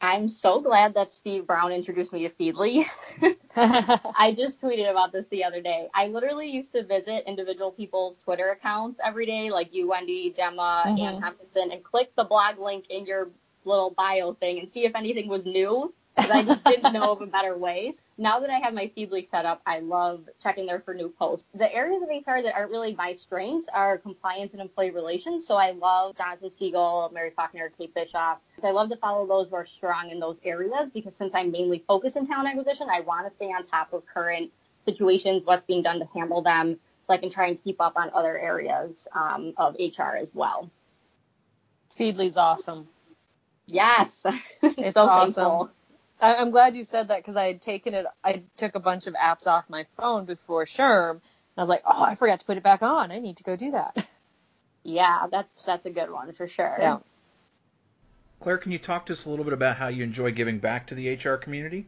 I'm 0.00 0.28
so 0.28 0.60
glad 0.60 0.94
that 0.94 1.10
Steve 1.10 1.46
Brown 1.46 1.72
introduced 1.72 2.12
me 2.12 2.22
to 2.22 2.30
Feedly. 2.30 2.86
I 3.56 4.34
just 4.36 4.60
tweeted 4.60 4.90
about 4.90 5.12
this 5.12 5.26
the 5.28 5.42
other 5.44 5.60
day. 5.60 5.88
I 5.94 6.06
literally 6.06 6.48
used 6.48 6.72
to 6.72 6.84
visit 6.84 7.24
individual 7.26 7.72
people's 7.72 8.18
Twitter 8.18 8.50
accounts 8.50 9.00
every 9.04 9.26
day, 9.26 9.50
like 9.50 9.74
you, 9.74 9.88
Wendy, 9.88 10.32
Gemma, 10.36 10.84
mm-hmm. 10.86 11.00
Ann 11.00 11.22
Hopkinson, 11.22 11.72
and 11.72 11.82
click 11.82 12.12
the 12.16 12.24
blog 12.24 12.58
link 12.58 12.84
in 12.90 13.06
your 13.06 13.30
little 13.64 13.90
bio 13.90 14.34
thing 14.34 14.60
and 14.60 14.70
see 14.70 14.84
if 14.84 14.94
anything 14.94 15.28
was 15.28 15.44
new 15.44 15.92
because 16.18 16.30
I 16.30 16.42
just 16.42 16.64
didn't 16.64 16.92
know 16.92 17.12
of 17.12 17.20
a 17.20 17.26
better 17.26 17.56
way. 17.56 17.92
Now 18.16 18.40
that 18.40 18.50
I 18.50 18.58
have 18.58 18.74
my 18.74 18.90
Feedly 18.96 19.24
set 19.24 19.46
up, 19.46 19.62
I 19.66 19.78
love 19.80 20.28
checking 20.42 20.66
there 20.66 20.80
for 20.80 20.94
new 20.94 21.08
posts. 21.08 21.46
The 21.54 21.72
areas 21.72 22.02
of 22.02 22.08
HR 22.08 22.42
that 22.42 22.54
aren't 22.54 22.70
really 22.70 22.94
my 22.94 23.12
strengths 23.12 23.68
are 23.72 23.98
compliance 23.98 24.52
and 24.52 24.60
employee 24.60 24.90
relations. 24.90 25.46
So 25.46 25.56
I 25.56 25.70
love 25.70 26.16
Jonathan 26.16 26.50
Siegel, 26.50 27.10
Mary 27.12 27.30
Faulkner, 27.30 27.70
Kate 27.78 27.94
Bischoff. 27.94 28.38
So 28.60 28.68
I 28.68 28.72
love 28.72 28.88
to 28.90 28.96
follow 28.96 29.26
those 29.26 29.48
who 29.48 29.56
are 29.56 29.66
strong 29.66 30.10
in 30.10 30.18
those 30.18 30.36
areas 30.44 30.90
because 30.90 31.14
since 31.14 31.34
I'm 31.34 31.50
mainly 31.50 31.84
focused 31.86 32.16
in 32.16 32.26
talent 32.26 32.48
acquisition, 32.48 32.88
I 32.90 33.00
want 33.00 33.28
to 33.28 33.34
stay 33.34 33.46
on 33.46 33.66
top 33.66 33.92
of 33.92 34.04
current 34.06 34.50
situations, 34.84 35.42
what's 35.44 35.64
being 35.64 35.82
done 35.82 35.98
to 36.00 36.08
handle 36.14 36.42
them, 36.42 36.78
so 37.06 37.14
I 37.14 37.18
can 37.18 37.30
try 37.30 37.48
and 37.48 37.62
keep 37.62 37.80
up 37.80 37.94
on 37.96 38.10
other 38.14 38.38
areas 38.38 39.06
um, 39.14 39.52
of 39.56 39.76
HR 39.78 40.16
as 40.16 40.30
well. 40.34 40.70
Feedly's 41.98 42.36
awesome. 42.36 42.88
Yes, 43.66 44.24
it's 44.62 44.94
so 44.94 45.06
awesome. 45.06 45.34
Thankful. 45.34 45.70
I'm 46.20 46.50
glad 46.50 46.74
you 46.74 46.84
said 46.84 47.08
that 47.08 47.18
because 47.18 47.36
I 47.36 47.46
had 47.46 47.60
taken 47.60 47.94
it. 47.94 48.06
I 48.24 48.42
took 48.56 48.74
a 48.74 48.80
bunch 48.80 49.06
of 49.06 49.14
apps 49.14 49.46
off 49.46 49.64
my 49.68 49.86
phone 49.96 50.24
before 50.24 50.64
SHRM, 50.64 51.10
and 51.10 51.20
I 51.56 51.60
was 51.60 51.68
like, 51.68 51.82
oh, 51.86 52.02
I 52.02 52.14
forgot 52.16 52.40
to 52.40 52.46
put 52.46 52.56
it 52.56 52.62
back 52.62 52.82
on. 52.82 53.12
I 53.12 53.20
need 53.20 53.36
to 53.38 53.44
go 53.44 53.56
do 53.56 53.72
that. 53.72 54.06
Yeah, 54.84 55.26
that's 55.30 55.50
that's 55.64 55.84
a 55.84 55.90
good 55.90 56.10
one 56.10 56.32
for 56.32 56.48
sure. 56.48 56.76
Yeah. 56.78 56.98
Claire, 58.40 58.56
can 58.56 58.72
you 58.72 58.78
talk 58.78 59.06
to 59.06 59.12
us 59.12 59.26
a 59.26 59.30
little 59.30 59.44
bit 59.44 59.52
about 59.52 59.76
how 59.76 59.88
you 59.88 60.02
enjoy 60.02 60.30
giving 60.30 60.60
back 60.60 60.86
to 60.86 60.94
the 60.94 61.14
HR 61.14 61.36
community? 61.36 61.86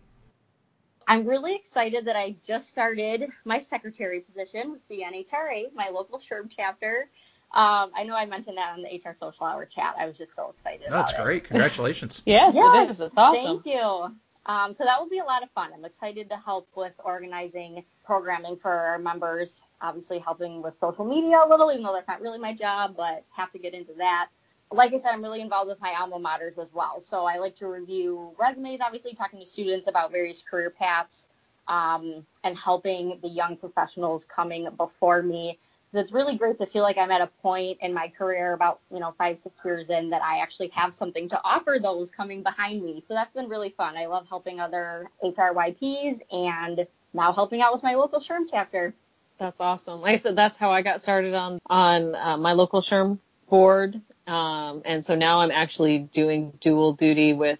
I'm 1.06 1.24
really 1.24 1.54
excited 1.54 2.04
that 2.04 2.16
I 2.16 2.36
just 2.44 2.68
started 2.68 3.30
my 3.44 3.60
secretary 3.60 4.20
position 4.20 4.72
with 4.72 4.86
the 4.88 5.00
NHRA, 5.00 5.72
my 5.72 5.88
local 5.88 6.20
SHRM 6.20 6.52
chapter. 6.54 7.08
Um, 7.52 7.90
I 7.96 8.04
know 8.04 8.14
I 8.14 8.26
mentioned 8.26 8.58
that 8.58 8.72
on 8.74 8.82
the 8.82 8.88
HR 8.88 9.14
Social 9.14 9.44
Hour 9.44 9.64
chat. 9.64 9.96
I 9.98 10.06
was 10.06 10.16
just 10.16 10.36
so 10.36 10.54
excited. 10.56 10.86
That's 10.88 11.12
great. 11.14 11.44
It. 11.44 11.48
Congratulations. 11.48 12.22
yes, 12.24 12.54
yes, 12.56 12.88
it 12.88 12.90
is. 12.92 13.00
It's 13.00 13.18
awesome. 13.18 13.62
Thank 13.62 13.66
you. 13.66 14.14
Um, 14.46 14.72
so 14.72 14.84
that 14.84 15.00
will 15.00 15.08
be 15.08 15.18
a 15.18 15.24
lot 15.24 15.42
of 15.42 15.50
fun. 15.50 15.70
I'm 15.74 15.84
excited 15.84 16.28
to 16.30 16.36
help 16.36 16.68
with 16.76 16.92
organizing 17.04 17.84
programming 18.04 18.56
for 18.56 18.70
our 18.72 18.98
members. 18.98 19.64
Obviously, 19.82 20.20
helping 20.20 20.62
with 20.62 20.74
social 20.80 21.04
media 21.04 21.40
a 21.44 21.48
little, 21.48 21.72
even 21.72 21.82
though 21.82 21.92
that's 21.92 22.08
not 22.08 22.20
really 22.20 22.38
my 22.38 22.54
job, 22.54 22.94
but 22.96 23.24
have 23.32 23.50
to 23.52 23.58
get 23.58 23.74
into 23.74 23.92
that. 23.98 24.28
Like 24.70 24.94
I 24.94 24.98
said, 24.98 25.10
I'm 25.10 25.22
really 25.22 25.40
involved 25.40 25.68
with 25.68 25.80
my 25.80 25.92
alma 25.98 26.20
maters 26.20 26.56
as 26.56 26.72
well. 26.72 27.00
So 27.00 27.24
I 27.24 27.38
like 27.38 27.56
to 27.56 27.66
review 27.66 28.32
resumes, 28.38 28.80
obviously, 28.80 29.12
talking 29.14 29.40
to 29.40 29.46
students 29.46 29.88
about 29.88 30.12
various 30.12 30.40
career 30.40 30.70
paths 30.70 31.26
um, 31.66 32.24
and 32.44 32.56
helping 32.56 33.18
the 33.22 33.28
young 33.28 33.56
professionals 33.56 34.24
coming 34.24 34.68
before 34.76 35.22
me 35.22 35.58
it's 35.92 36.12
really 36.12 36.36
great 36.36 36.58
to 36.58 36.66
feel 36.66 36.82
like 36.82 36.98
I'm 36.98 37.10
at 37.10 37.20
a 37.20 37.26
point 37.42 37.78
in 37.80 37.92
my 37.92 38.08
career 38.08 38.52
about, 38.52 38.80
you 38.92 39.00
know, 39.00 39.14
five, 39.18 39.38
six 39.42 39.54
years 39.64 39.90
in 39.90 40.10
that 40.10 40.22
I 40.22 40.38
actually 40.38 40.68
have 40.68 40.94
something 40.94 41.28
to 41.30 41.40
offer 41.44 41.78
those 41.82 42.10
coming 42.10 42.42
behind 42.42 42.82
me. 42.82 43.02
So 43.08 43.14
that's 43.14 43.34
been 43.34 43.48
really 43.48 43.70
fun. 43.70 43.96
I 43.96 44.06
love 44.06 44.28
helping 44.28 44.60
other 44.60 45.10
HRYPs 45.24 46.20
and 46.30 46.86
now 47.12 47.32
helping 47.32 47.60
out 47.60 47.72
with 47.72 47.82
my 47.82 47.94
local 47.94 48.20
SHRM 48.20 48.46
chapter. 48.50 48.94
That's 49.38 49.60
awesome. 49.60 50.00
Like 50.00 50.14
I 50.14 50.18
said, 50.18 50.36
that's 50.36 50.56
how 50.56 50.70
I 50.70 50.82
got 50.82 51.00
started 51.00 51.34
on, 51.34 51.58
on 51.66 52.14
uh, 52.14 52.36
my 52.36 52.52
local 52.52 52.80
SHRM 52.80 53.18
board. 53.48 54.00
Um, 54.26 54.82
and 54.84 55.04
so 55.04 55.16
now 55.16 55.40
I'm 55.40 55.50
actually 55.50 55.98
doing 55.98 56.52
dual 56.60 56.92
duty 56.92 57.32
with 57.32 57.58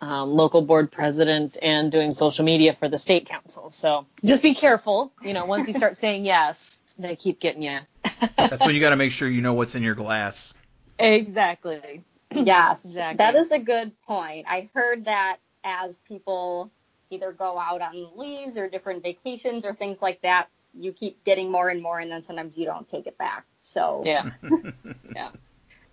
um, 0.00 0.34
local 0.34 0.62
board 0.62 0.90
president 0.90 1.56
and 1.62 1.90
doing 1.90 2.10
social 2.10 2.44
media 2.44 2.74
for 2.74 2.88
the 2.88 2.98
state 2.98 3.26
council. 3.26 3.70
So 3.70 4.06
just 4.24 4.42
be 4.42 4.54
careful. 4.54 5.12
You 5.22 5.32
know, 5.32 5.46
once 5.46 5.66
you 5.66 5.74
start 5.74 5.96
saying 5.96 6.24
yes, 6.24 6.80
they 7.02 7.16
keep 7.16 7.40
getting 7.40 7.62
you. 7.62 7.80
That's 8.36 8.64
when 8.64 8.74
you 8.74 8.80
got 8.80 8.90
to 8.90 8.96
make 8.96 9.12
sure 9.12 9.28
you 9.28 9.40
know 9.40 9.54
what's 9.54 9.74
in 9.74 9.82
your 9.82 9.94
glass. 9.94 10.52
Exactly. 10.98 12.02
Yes, 12.34 12.84
exactly. 12.84 13.18
That 13.18 13.34
is 13.34 13.50
a 13.50 13.58
good 13.58 13.92
point. 14.02 14.46
I 14.48 14.68
heard 14.74 15.04
that 15.04 15.38
as 15.64 15.98
people 15.98 16.70
either 17.10 17.32
go 17.32 17.58
out 17.58 17.82
on 17.82 18.16
leaves 18.16 18.56
or 18.56 18.68
different 18.68 19.02
vacations 19.02 19.64
or 19.64 19.74
things 19.74 20.00
like 20.00 20.22
that, 20.22 20.48
you 20.74 20.92
keep 20.92 21.22
getting 21.24 21.50
more 21.50 21.68
and 21.68 21.82
more, 21.82 21.98
and 21.98 22.10
then 22.10 22.22
sometimes 22.22 22.56
you 22.56 22.64
don't 22.64 22.88
take 22.88 23.06
it 23.06 23.18
back. 23.18 23.44
So 23.60 24.02
yeah, 24.04 24.30
yeah. 25.14 25.30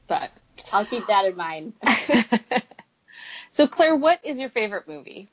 But 0.08 0.32
I'll 0.72 0.86
keep 0.86 1.06
that 1.08 1.26
in 1.26 1.36
mind. 1.36 1.74
so 3.50 3.68
Claire, 3.68 3.96
what 3.96 4.20
is 4.24 4.40
your 4.40 4.50
favorite 4.50 4.88
movie? 4.88 5.30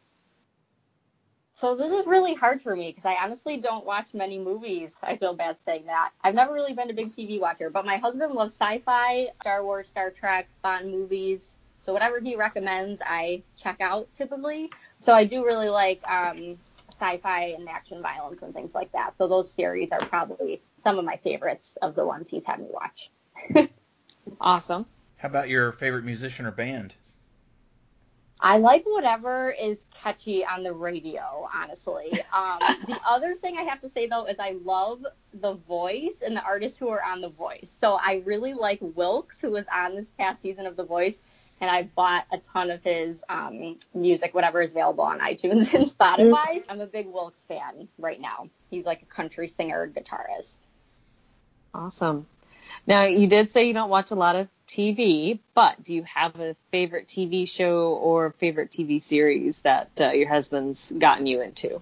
So 1.57 1.75
this 1.75 1.91
is 1.91 2.07
really 2.07 2.35
hard 2.35 2.61
for 2.61 2.77
me 2.77 2.91
because 2.91 3.07
I 3.07 3.15
honestly 3.15 3.57
don't 3.57 3.87
watch 3.87 4.13
many 4.13 4.39
movies. 4.39 4.95
I 5.03 5.17
feel 5.17 5.33
bad 5.33 5.57
saying 5.65 5.87
that. 5.87 6.11
I've 6.23 6.35
never 6.35 6.53
really 6.53 6.75
been 6.75 6.91
a 6.91 6.93
big 6.93 7.09
TV 7.09 7.41
watcher, 7.41 7.71
but 7.71 7.87
my 7.87 7.97
husband 7.97 8.35
loves 8.35 8.55
sci-fi, 8.55 9.29
Star 9.41 9.65
Wars, 9.65 9.89
Star 9.89 10.11
Trek, 10.11 10.51
Bond 10.61 10.91
movies. 10.91 11.57
So 11.81 11.95
whatever 11.95 12.21
he 12.21 12.37
recommends, 12.37 13.01
I 13.03 13.43
check 13.57 13.81
out 13.81 14.07
typically. 14.15 14.71
So 14.99 15.15
I 15.15 15.25
do 15.25 15.47
really 15.47 15.71
like 15.71 16.07
um, 16.07 16.59
sci-fi 16.93 17.55
and 17.59 17.67
action 17.71 18.03
violence 18.03 18.43
and 18.43 18.53
things 18.53 18.75
like 18.75 18.93
that. 18.93 19.15
So 19.17 19.27
those 19.27 19.51
series 19.51 19.93
are 19.93 20.01
probably 20.01 20.61
some 20.77 20.99
of 20.99 21.07
my 21.07 21.17
favorites 21.17 21.79
of 21.81 21.95
the 21.95 22.05
ones 22.05 22.29
he's 22.29 22.45
had 22.45 22.61
me 22.61 22.67
watch. 22.71 23.71
awesome. 24.43 24.85
How 25.17 25.29
about 25.29 25.49
your 25.49 25.73
favorite 25.73 26.05
musician 26.05 26.45
or 26.45 26.53
band? 26.53 26.97
I 28.41 28.59
like 28.59 28.85
whatever 28.85 29.51
is 29.51 29.87
catchy 29.91 30.45
on 30.45 30.63
the 30.63 30.73
radio, 30.73 31.49
honestly. 31.55 32.13
Um, 32.35 32.59
the 32.87 32.99
other 33.07 33.35
thing 33.35 33.57
I 33.57 33.63
have 33.63 33.81
to 33.81 33.89
say 33.89 34.07
though 34.07 34.27
is 34.27 34.39
I 34.39 34.57
love 34.63 35.05
the 35.33 35.55
voice 35.55 36.23
and 36.25 36.37
the 36.37 36.43
artists 36.43 36.79
who 36.79 36.89
are 36.89 37.03
on 37.03 37.21
the 37.21 37.31
voice. 37.31 37.75
So 37.79 37.95
I 37.95 38.23
really 38.27 38.53
like 38.53 38.79
Wilkes, 38.81 39.41
who 39.41 39.51
was 39.51 39.67
on 39.75 39.97
this 39.97 40.11
past 40.11 40.43
season 40.43 40.67
of 40.67 40.77
The 40.77 40.85
Voice, 40.85 41.21
and 41.61 41.71
I 41.71 41.85
bought 41.85 42.27
a 42.31 42.39
ton 42.39 42.71
of 42.71 42.83
his 42.83 43.25
um, 43.31 43.79
music, 43.95 44.35
whatever 44.35 44.61
is 44.61 44.73
available 44.73 45.05
on 45.05 45.21
iTunes 45.21 45.73
and 45.75 45.87
Spotify. 45.87 46.63
I'm 46.69 46.81
a 46.81 46.87
big 46.87 47.07
Wilkes 47.07 47.45
fan 47.45 47.89
right 47.99 48.21
now. 48.21 48.51
He's 48.71 48.85
like 48.85 49.03
a 49.03 49.07
country 49.07 49.49
singer 49.49 49.89
guitarist. 49.89 50.59
Awesome. 51.75 52.27
Now 52.87 53.05
you 53.05 53.27
did 53.27 53.51
say 53.51 53.67
you 53.67 53.75
don't 53.75 53.91
watch 53.91 54.11
a 54.11 54.15
lot 54.15 54.37
of 54.37 54.49
TV, 54.77 55.39
but 55.55 55.83
do 55.83 55.95
you 55.95 56.03
have 56.03 56.39
a 56.39 56.55
favorite 56.71 57.07
TV 57.07 57.49
show 57.49 57.95
or 57.95 58.33
favorite 58.33 58.71
TV 58.71 59.01
series 59.01 59.63
that 59.63 59.91
uh, 59.99 60.11
your 60.11 60.29
husband's 60.29 60.93
gotten 60.93 61.25
you 61.25 61.41
into? 61.41 61.81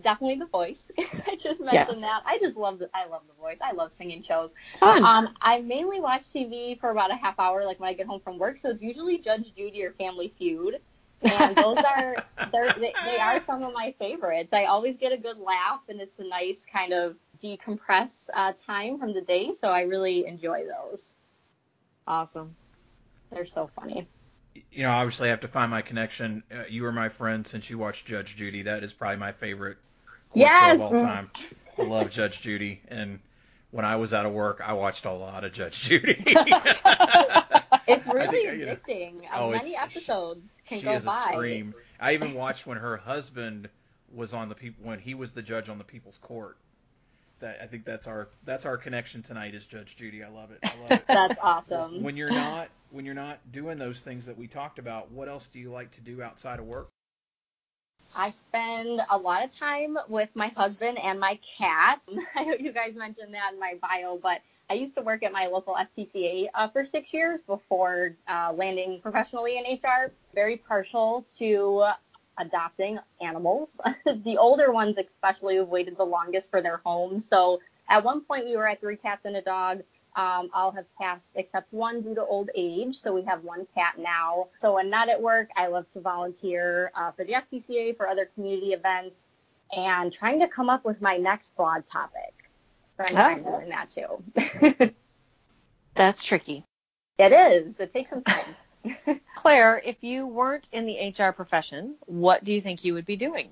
Definitely 0.00 0.38
The 0.38 0.46
Voice. 0.46 0.88
I 1.26 1.34
just 1.34 1.60
mentioned 1.60 1.72
yes. 1.72 2.00
that. 2.00 2.22
I 2.24 2.38
just 2.40 2.56
love 2.56 2.78
the 2.78 2.88
I 2.94 3.06
love 3.06 3.22
The 3.26 3.34
Voice. 3.42 3.58
I 3.60 3.72
love 3.72 3.92
singing 3.92 4.22
shows. 4.22 4.52
Fun. 4.78 5.04
Um, 5.04 5.34
I 5.42 5.60
mainly 5.62 6.00
watch 6.00 6.22
TV 6.22 6.78
for 6.78 6.90
about 6.90 7.10
a 7.10 7.16
half 7.16 7.40
hour, 7.40 7.64
like 7.64 7.80
when 7.80 7.88
I 7.88 7.94
get 7.94 8.06
home 8.06 8.20
from 8.20 8.38
work. 8.38 8.58
So 8.58 8.68
it's 8.68 8.82
usually 8.82 9.18
Judge 9.18 9.52
Judy 9.56 9.82
or 9.82 9.90
Family 9.90 10.28
Feud. 10.28 10.78
and 11.22 11.56
those 11.56 11.78
are 11.78 12.14
they, 12.52 12.94
they 13.04 13.18
are 13.18 13.42
some 13.46 13.64
of 13.64 13.72
my 13.72 13.92
favorites. 13.98 14.52
I 14.52 14.66
always 14.66 14.96
get 14.96 15.10
a 15.10 15.16
good 15.16 15.38
laugh, 15.38 15.80
and 15.88 16.00
it's 16.00 16.20
a 16.20 16.24
nice 16.24 16.64
kind 16.72 16.92
of 16.92 17.16
decompress 17.42 18.30
uh, 18.32 18.52
time 18.64 19.00
from 19.00 19.12
the 19.12 19.22
day. 19.22 19.50
So 19.50 19.70
I 19.70 19.82
really 19.82 20.24
enjoy 20.24 20.62
those. 20.66 21.14
Awesome. 22.08 22.56
They're 23.30 23.46
so 23.46 23.70
funny. 23.76 24.08
You 24.72 24.84
know, 24.84 24.92
obviously, 24.92 25.28
I 25.28 25.30
have 25.30 25.40
to 25.40 25.48
find 25.48 25.70
my 25.70 25.82
connection. 25.82 26.42
Uh, 26.50 26.62
you 26.68 26.82
were 26.82 26.90
my 26.90 27.10
friend 27.10 27.46
since 27.46 27.68
you 27.68 27.76
watched 27.76 28.06
Judge 28.06 28.34
Judy. 28.34 28.62
That 28.62 28.82
is 28.82 28.94
probably 28.94 29.18
my 29.18 29.32
favorite 29.32 29.76
yes! 30.32 30.78
show 30.78 30.86
of 30.86 30.92
all 30.92 30.98
time. 30.98 31.30
I 31.76 31.82
love 31.82 32.10
Judge 32.10 32.40
Judy, 32.40 32.80
and 32.88 33.20
when 33.72 33.84
I 33.84 33.96
was 33.96 34.14
out 34.14 34.24
of 34.24 34.32
work, 34.32 34.62
I 34.64 34.72
watched 34.72 35.04
a 35.04 35.12
lot 35.12 35.44
of 35.44 35.52
Judge 35.52 35.82
Judy. 35.82 36.16
it's 36.26 38.06
really 38.06 38.46
addicting. 38.46 39.22
You 39.22 39.28
know, 39.28 39.34
oh, 39.34 39.50
many 39.50 39.76
episodes 39.76 40.56
can 40.66 40.78
she 40.78 40.84
go 40.86 40.92
is 40.92 41.04
by. 41.04 41.26
a 41.28 41.32
scream. 41.34 41.74
I 42.00 42.14
even 42.14 42.32
watched 42.32 42.66
when 42.66 42.78
her 42.78 42.96
husband 42.96 43.68
was 44.14 44.32
on 44.32 44.48
the 44.48 44.54
people 44.54 44.86
when 44.86 44.98
he 44.98 45.12
was 45.12 45.34
the 45.34 45.42
judge 45.42 45.68
on 45.68 45.76
the 45.76 45.84
People's 45.84 46.16
Court 46.16 46.56
that 47.40 47.58
I 47.62 47.66
think 47.66 47.84
that's 47.84 48.06
our 48.06 48.28
that's 48.44 48.66
our 48.66 48.76
connection 48.76 49.22
tonight 49.22 49.54
is 49.54 49.66
Judge 49.66 49.96
Judy. 49.96 50.22
I 50.22 50.28
love 50.28 50.50
it. 50.50 50.58
I 50.62 50.80
love 50.80 50.90
it. 50.90 51.04
that's 51.06 51.38
awesome. 51.42 52.02
When 52.02 52.16
you're 52.16 52.30
not 52.30 52.68
when 52.90 53.04
you're 53.04 53.14
not 53.14 53.38
doing 53.52 53.78
those 53.78 54.02
things 54.02 54.26
that 54.26 54.36
we 54.36 54.46
talked 54.46 54.78
about, 54.78 55.10
what 55.10 55.28
else 55.28 55.48
do 55.48 55.58
you 55.58 55.70
like 55.70 55.90
to 55.92 56.00
do 56.00 56.22
outside 56.22 56.58
of 56.58 56.66
work? 56.66 56.88
I 58.16 58.30
spend 58.30 59.00
a 59.10 59.18
lot 59.18 59.44
of 59.44 59.50
time 59.50 59.98
with 60.08 60.30
my 60.34 60.48
husband 60.48 60.98
and 60.98 61.20
my 61.20 61.38
cat. 61.58 62.00
I 62.34 62.44
know 62.44 62.54
you 62.58 62.72
guys 62.72 62.94
mentioned 62.94 63.34
that 63.34 63.52
in 63.52 63.60
my 63.60 63.74
bio, 63.82 64.18
but 64.22 64.40
I 64.70 64.74
used 64.74 64.94
to 64.96 65.02
work 65.02 65.22
at 65.22 65.32
my 65.32 65.46
local 65.46 65.74
SPCA 65.74 66.48
uh, 66.54 66.68
for 66.68 66.84
six 66.84 67.12
years 67.12 67.40
before 67.46 68.16
uh, 68.26 68.52
landing 68.54 69.00
professionally 69.02 69.58
in 69.58 69.64
HR. 69.64 70.12
Very 70.34 70.56
partial 70.56 71.26
to 71.38 71.84
adopting 72.38 72.98
animals. 73.20 73.80
the 74.24 74.36
older 74.36 74.72
ones, 74.72 74.96
especially, 74.98 75.56
have 75.56 75.68
waited 75.68 75.96
the 75.96 76.04
longest 76.04 76.50
for 76.50 76.62
their 76.62 76.80
homes. 76.84 77.26
So 77.26 77.60
at 77.88 78.04
one 78.04 78.20
point, 78.22 78.44
we 78.44 78.56
were 78.56 78.68
at 78.68 78.80
three 78.80 78.96
cats 78.96 79.24
and 79.24 79.36
a 79.36 79.42
dog. 79.42 79.82
Um, 80.16 80.50
all 80.52 80.72
have 80.72 80.86
passed 80.96 81.32
except 81.36 81.72
one 81.72 82.00
due 82.00 82.14
to 82.14 82.24
old 82.24 82.50
age. 82.56 82.96
So 82.98 83.14
we 83.14 83.22
have 83.22 83.44
one 83.44 83.66
cat 83.74 83.94
now. 83.98 84.48
So 84.60 84.74
when 84.74 84.90
not 84.90 85.08
at 85.08 85.20
work, 85.20 85.48
I 85.56 85.68
love 85.68 85.88
to 85.92 86.00
volunteer 86.00 86.90
uh, 86.94 87.12
for 87.12 87.24
the 87.24 87.34
SPCA, 87.34 87.96
for 87.96 88.08
other 88.08 88.28
community 88.34 88.72
events, 88.72 89.28
and 89.70 90.12
trying 90.12 90.40
to 90.40 90.48
come 90.48 90.70
up 90.70 90.84
with 90.84 91.00
my 91.00 91.16
next 91.16 91.56
blog 91.56 91.86
topic. 91.86 92.50
Spend 92.88 93.10
time 93.10 93.44
oh. 93.46 93.58
doing 93.58 93.68
that 93.68 93.90
too. 93.90 94.92
That's 95.94 96.24
tricky. 96.24 96.64
It 97.18 97.32
is. 97.32 97.78
It 97.78 97.92
takes 97.92 98.10
some 98.10 98.22
time. 98.22 98.56
Claire, 99.36 99.80
if 99.84 100.02
you 100.02 100.26
weren't 100.26 100.68
in 100.72 100.86
the 100.86 101.12
HR 101.16 101.32
profession, 101.32 101.96
what 102.06 102.44
do 102.44 102.52
you 102.52 102.60
think 102.60 102.84
you 102.84 102.94
would 102.94 103.06
be 103.06 103.16
doing? 103.16 103.50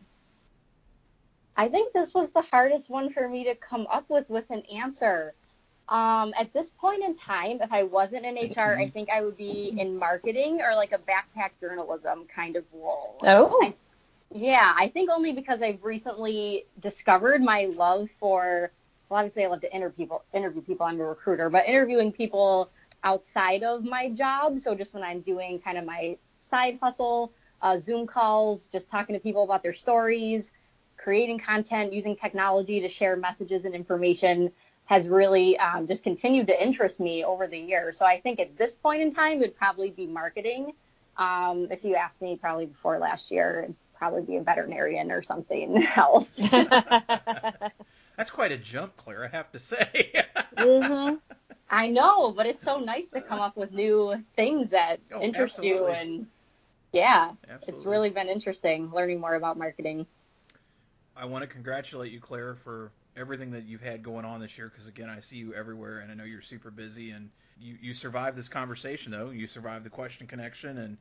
I 1.57 1.69
think 1.69 1.93
this 1.93 2.13
was 2.13 2.31
the 2.31 2.43
hardest 2.43 2.91
one 2.91 3.13
for 3.13 3.29
me 3.29 3.45
to 3.45 3.55
come 3.55 3.87
up 3.91 4.09
with 4.11 4.29
with 4.29 4.51
an 4.51 4.63
answer. 4.73 5.35
Um, 5.89 6.35
at 6.39 6.53
this 6.53 6.71
point 6.71 7.03
in 7.05 7.15
time, 7.15 7.61
if 7.63 7.73
I 7.73 7.85
wasn't 7.85 8.27
in 8.27 8.35
HR, 8.35 8.77
I 8.77 8.91
think 8.91 9.09
I 9.09 9.23
would 9.23 9.37
be 9.37 9.73
in 9.79 9.97
marketing 9.97 10.61
or 10.61 10.75
like 10.75 10.93
a 10.93 10.99
backpack 10.99 11.51
journalism 11.61 12.27
kind 12.27 12.57
of 12.57 12.65
role. 12.73 13.19
Oh. 13.23 13.61
I, 13.63 13.75
yeah, 14.33 14.75
I 14.77 14.89
think 14.89 15.11
only 15.11 15.33
because 15.33 15.63
I've 15.63 15.83
recently 15.85 16.67
discovered 16.81 17.41
my 17.41 17.67
love 17.67 18.11
for. 18.19 18.71
Well, 19.09 19.19
obviously, 19.19 19.45
I 19.45 19.47
love 19.47 19.61
to 19.61 19.73
interview 19.73 20.05
people. 20.05 20.25
Interview 20.35 20.63
people. 20.63 20.87
I'm 20.87 21.01
a 21.01 21.05
recruiter, 21.05 21.49
but 21.49 21.67
interviewing 21.67 22.11
people 22.11 22.71
outside 23.07 23.63
of 23.63 23.85
my 23.85 24.11
job. 24.11 24.59
So 24.59 24.75
just 24.75 24.93
when 24.93 25.05
I'm 25.05 25.21
doing 25.21 25.61
kind 25.61 25.79
of 25.79 25.85
my 25.85 26.19
side 26.41 26.79
hustle, 26.83 27.33
uh, 27.63 27.79
Zoom 27.79 28.07
calls, 28.07 28.67
just 28.67 28.91
talking 28.91 29.15
to 29.15 29.21
people 29.21 29.45
about 29.45 29.63
their 29.63 29.73
stories, 29.73 30.51
creating 30.97 31.39
content, 31.39 31.93
using 31.93 32.17
technology 32.17 32.81
to 32.81 32.89
share 32.89 33.17
messages 33.17 33.65
and 33.65 33.75
information 33.75 34.51
has 34.87 35.09
really 35.09 35.57
um, 35.59 35.87
just 35.87 36.03
continued 36.03 36.49
to 36.49 36.63
interest 36.63 36.99
me 37.01 37.25
over 37.25 37.47
the 37.47 37.59
years. 37.59 37.97
So 37.97 38.05
I 38.05 38.21
think 38.21 38.41
at 38.41 38.57
this 38.57 38.77
point 38.77 39.03
in 39.03 39.15
time, 39.15 39.39
it 39.39 39.41
would 39.41 39.57
probably 39.57 39.91
be 39.91 40.07
marketing. 40.07 40.73
Um, 41.17 41.69
if 41.71 41.85
you 41.85 41.95
asked 41.95 42.23
me 42.23 42.37
probably 42.37 42.67
before 42.67 42.99
last 42.99 43.31
year, 43.31 43.63
it'd 43.65 43.77
probably 43.97 44.23
be 44.23 44.37
a 44.37 44.43
veterinarian 44.43 45.11
or 45.13 45.23
something 45.23 45.87
else. 45.97 46.39
That's 48.17 48.31
quite 48.31 48.53
a 48.53 48.57
jump, 48.57 48.97
Claire, 48.97 49.25
I 49.25 49.37
have 49.37 49.51
to 49.53 49.59
say. 49.59 50.25
mm-hmm. 50.57 51.17
I 51.71 51.89
know, 51.89 52.31
but 52.31 52.47
it's 52.47 52.63
so 52.63 52.79
nice 52.79 53.09
to 53.09 53.21
come 53.21 53.41
up 53.41 53.57
with 53.57 53.73
new 53.73 54.23
things 54.37 54.71
that 54.71 55.01
oh, 55.13 55.21
interest 55.21 55.57
absolutely. 55.59 55.79
you 55.79 55.87
and 55.89 56.27
yeah, 56.93 57.33
absolutely. 57.43 57.75
it's 57.75 57.85
really 57.85 58.11
been 58.11 58.29
interesting 58.29 58.91
learning 58.93 59.21
more 59.21 59.35
about 59.35 59.59
marketing. 59.59 60.07
I 61.17 61.25
want 61.25 61.43
to 61.43 61.49
congratulate 61.49 62.13
you, 62.13 62.21
Claire, 62.21 62.55
for 62.55 62.93
everything 63.17 63.51
that 63.53 63.65
you've 63.65 63.83
had 63.83 64.03
going 64.03 64.25
on 64.25 64.41
this 64.41 64.57
year 64.57 64.69
because 64.69 64.87
again, 64.87 65.09
I 65.09 65.21
see 65.21 65.37
you 65.37 65.55
everywhere 65.55 65.99
and 65.99 66.11
I 66.11 66.15
know 66.15 66.25
you're 66.25 66.43
super 66.43 66.71
busy 66.71 67.11
and 67.11 67.31
you 67.59 67.77
you 67.81 67.95
survived 67.95 68.37
this 68.37 68.49
conversation 68.49 69.11
though. 69.11 69.31
You 69.31 69.47
survived 69.47 69.85
the 69.85 69.91
question 69.91 70.27
connection 70.27 70.79
and 70.79 70.99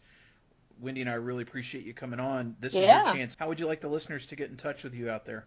Wendy 0.80 1.02
and 1.02 1.10
I 1.10 1.14
really 1.14 1.44
appreciate 1.44 1.86
you 1.86 1.94
coming 1.94 2.20
on. 2.20 2.56
This 2.60 2.74
yeah. 2.74 3.02
is 3.02 3.06
your 3.06 3.16
chance. 3.16 3.36
How 3.38 3.48
would 3.50 3.60
you 3.60 3.68
like 3.68 3.82
the 3.82 3.88
listeners 3.88 4.26
to 4.28 4.36
get 4.36 4.50
in 4.50 4.58
touch 4.58 4.84
with 4.84 4.96
you 4.96 5.10
out 5.10 5.26
there? 5.26 5.46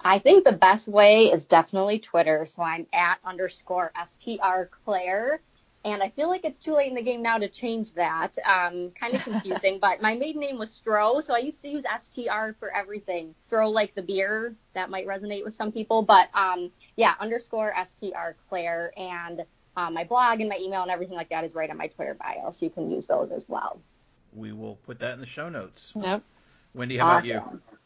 I 0.00 0.18
think 0.18 0.44
the 0.44 0.52
best 0.52 0.88
way 0.88 1.32
is 1.32 1.44
definitely 1.44 1.98
Twitter. 1.98 2.46
So 2.46 2.62
I'm 2.62 2.86
at 2.92 3.18
underscore 3.24 3.92
STR 4.06 4.64
Claire. 4.84 5.40
And 5.84 6.02
I 6.02 6.10
feel 6.10 6.28
like 6.28 6.44
it's 6.44 6.58
too 6.58 6.74
late 6.74 6.88
in 6.88 6.94
the 6.94 7.02
game 7.02 7.22
now 7.22 7.38
to 7.38 7.48
change 7.48 7.92
that. 7.94 8.36
Um, 8.44 8.90
kind 8.90 9.14
of 9.14 9.22
confusing, 9.22 9.78
but 9.80 10.02
my 10.02 10.14
maiden 10.14 10.40
name 10.40 10.58
was 10.58 10.70
Stroh, 10.70 11.22
so 11.22 11.34
I 11.34 11.38
used 11.38 11.62
to 11.62 11.68
use 11.68 11.84
STR 11.84 12.50
for 12.58 12.74
everything. 12.74 13.34
Stroh 13.50 13.72
like 13.72 13.94
the 13.94 14.02
beer, 14.02 14.54
that 14.74 14.90
might 14.90 15.06
resonate 15.06 15.44
with 15.44 15.54
some 15.54 15.70
people, 15.70 16.02
but 16.02 16.28
um, 16.34 16.70
yeah, 16.96 17.14
underscore 17.20 17.72
STR 17.86 18.34
Claire. 18.48 18.92
And 18.96 19.44
um, 19.76 19.94
my 19.94 20.02
blog 20.02 20.40
and 20.40 20.48
my 20.48 20.58
email 20.60 20.82
and 20.82 20.90
everything 20.90 21.16
like 21.16 21.28
that 21.28 21.44
is 21.44 21.54
right 21.54 21.70
on 21.70 21.76
my 21.76 21.86
Twitter 21.86 22.14
bio, 22.14 22.50
so 22.50 22.66
you 22.66 22.70
can 22.70 22.90
use 22.90 23.06
those 23.06 23.30
as 23.30 23.48
well. 23.48 23.80
We 24.34 24.52
will 24.52 24.76
put 24.84 24.98
that 24.98 25.14
in 25.14 25.20
the 25.20 25.26
show 25.26 25.48
notes. 25.48 25.92
Yep. 25.94 26.22
Wendy, 26.74 26.98
how 26.98 27.06
awesome. 27.06 27.30
about 27.30 27.52
you? 27.52 27.77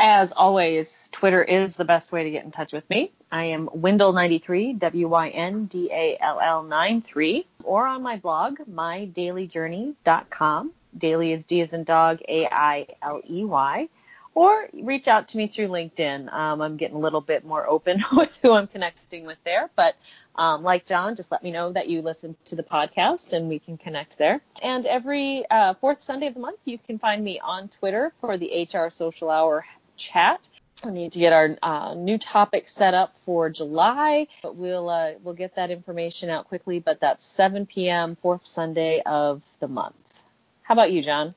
As 0.00 0.30
always, 0.30 1.08
Twitter 1.10 1.42
is 1.42 1.74
the 1.74 1.84
best 1.84 2.12
way 2.12 2.22
to 2.22 2.30
get 2.30 2.44
in 2.44 2.52
touch 2.52 2.72
with 2.72 2.88
me. 2.88 3.10
I 3.32 3.46
am 3.46 3.66
Wyndall93, 3.66 4.78
W-Y-N-D-A-L-L 4.78 6.62
93, 6.62 7.46
or 7.64 7.84
on 7.84 8.00
my 8.00 8.16
blog, 8.16 8.60
mydaileyjourney.com. 8.70 10.72
Daily 10.96 11.32
is 11.32 11.44
D 11.44 11.62
as 11.62 11.72
in 11.72 11.82
dog, 11.82 12.20
A-I-L-E-Y. 12.28 13.88
Or 14.36 14.68
reach 14.72 15.08
out 15.08 15.26
to 15.30 15.36
me 15.36 15.48
through 15.48 15.66
LinkedIn. 15.66 16.32
Um, 16.32 16.62
I'm 16.62 16.76
getting 16.76 16.96
a 16.96 17.00
little 17.00 17.20
bit 17.20 17.44
more 17.44 17.68
open 17.68 18.04
with 18.12 18.38
who 18.40 18.52
I'm 18.52 18.68
connecting 18.68 19.26
with 19.26 19.42
there. 19.42 19.68
But 19.74 19.96
um, 20.36 20.62
like 20.62 20.86
Jon, 20.86 21.16
just 21.16 21.32
let 21.32 21.42
me 21.42 21.50
know 21.50 21.72
that 21.72 21.88
you 21.88 22.02
listen 22.02 22.36
to 22.44 22.54
the 22.54 22.62
podcast 22.62 23.32
and 23.32 23.48
we 23.48 23.58
can 23.58 23.76
connect 23.76 24.16
there. 24.16 24.42
And 24.62 24.86
every 24.86 25.44
uh, 25.50 25.74
fourth 25.74 26.02
Sunday 26.02 26.28
of 26.28 26.34
the 26.34 26.40
month, 26.40 26.60
you 26.64 26.78
can 26.78 27.00
find 27.00 27.24
me 27.24 27.40
on 27.40 27.68
Twitter 27.68 28.12
for 28.20 28.38
the 28.38 28.68
HR 28.72 28.90
Social 28.90 29.28
Hour 29.28 29.64
chat. 29.98 30.48
We 30.84 30.92
need 30.92 31.12
to 31.12 31.18
get 31.18 31.32
our 31.32 31.58
uh, 31.60 31.94
new 31.94 32.18
topic 32.18 32.68
set 32.68 32.94
up 32.94 33.16
for 33.16 33.50
July, 33.50 34.28
but 34.42 34.54
we'll 34.54 34.88
uh, 34.88 35.12
we'll 35.22 35.34
get 35.34 35.56
that 35.56 35.70
information 35.70 36.30
out 36.30 36.46
quickly. 36.46 36.78
But 36.78 37.00
that's 37.00 37.26
7 37.26 37.66
p.m. 37.66 38.16
fourth 38.22 38.46
Sunday 38.46 39.02
of 39.04 39.42
the 39.58 39.66
month. 39.68 39.96
How 40.62 40.74
about 40.74 40.92
you, 40.92 41.02
Jon? 41.02 41.32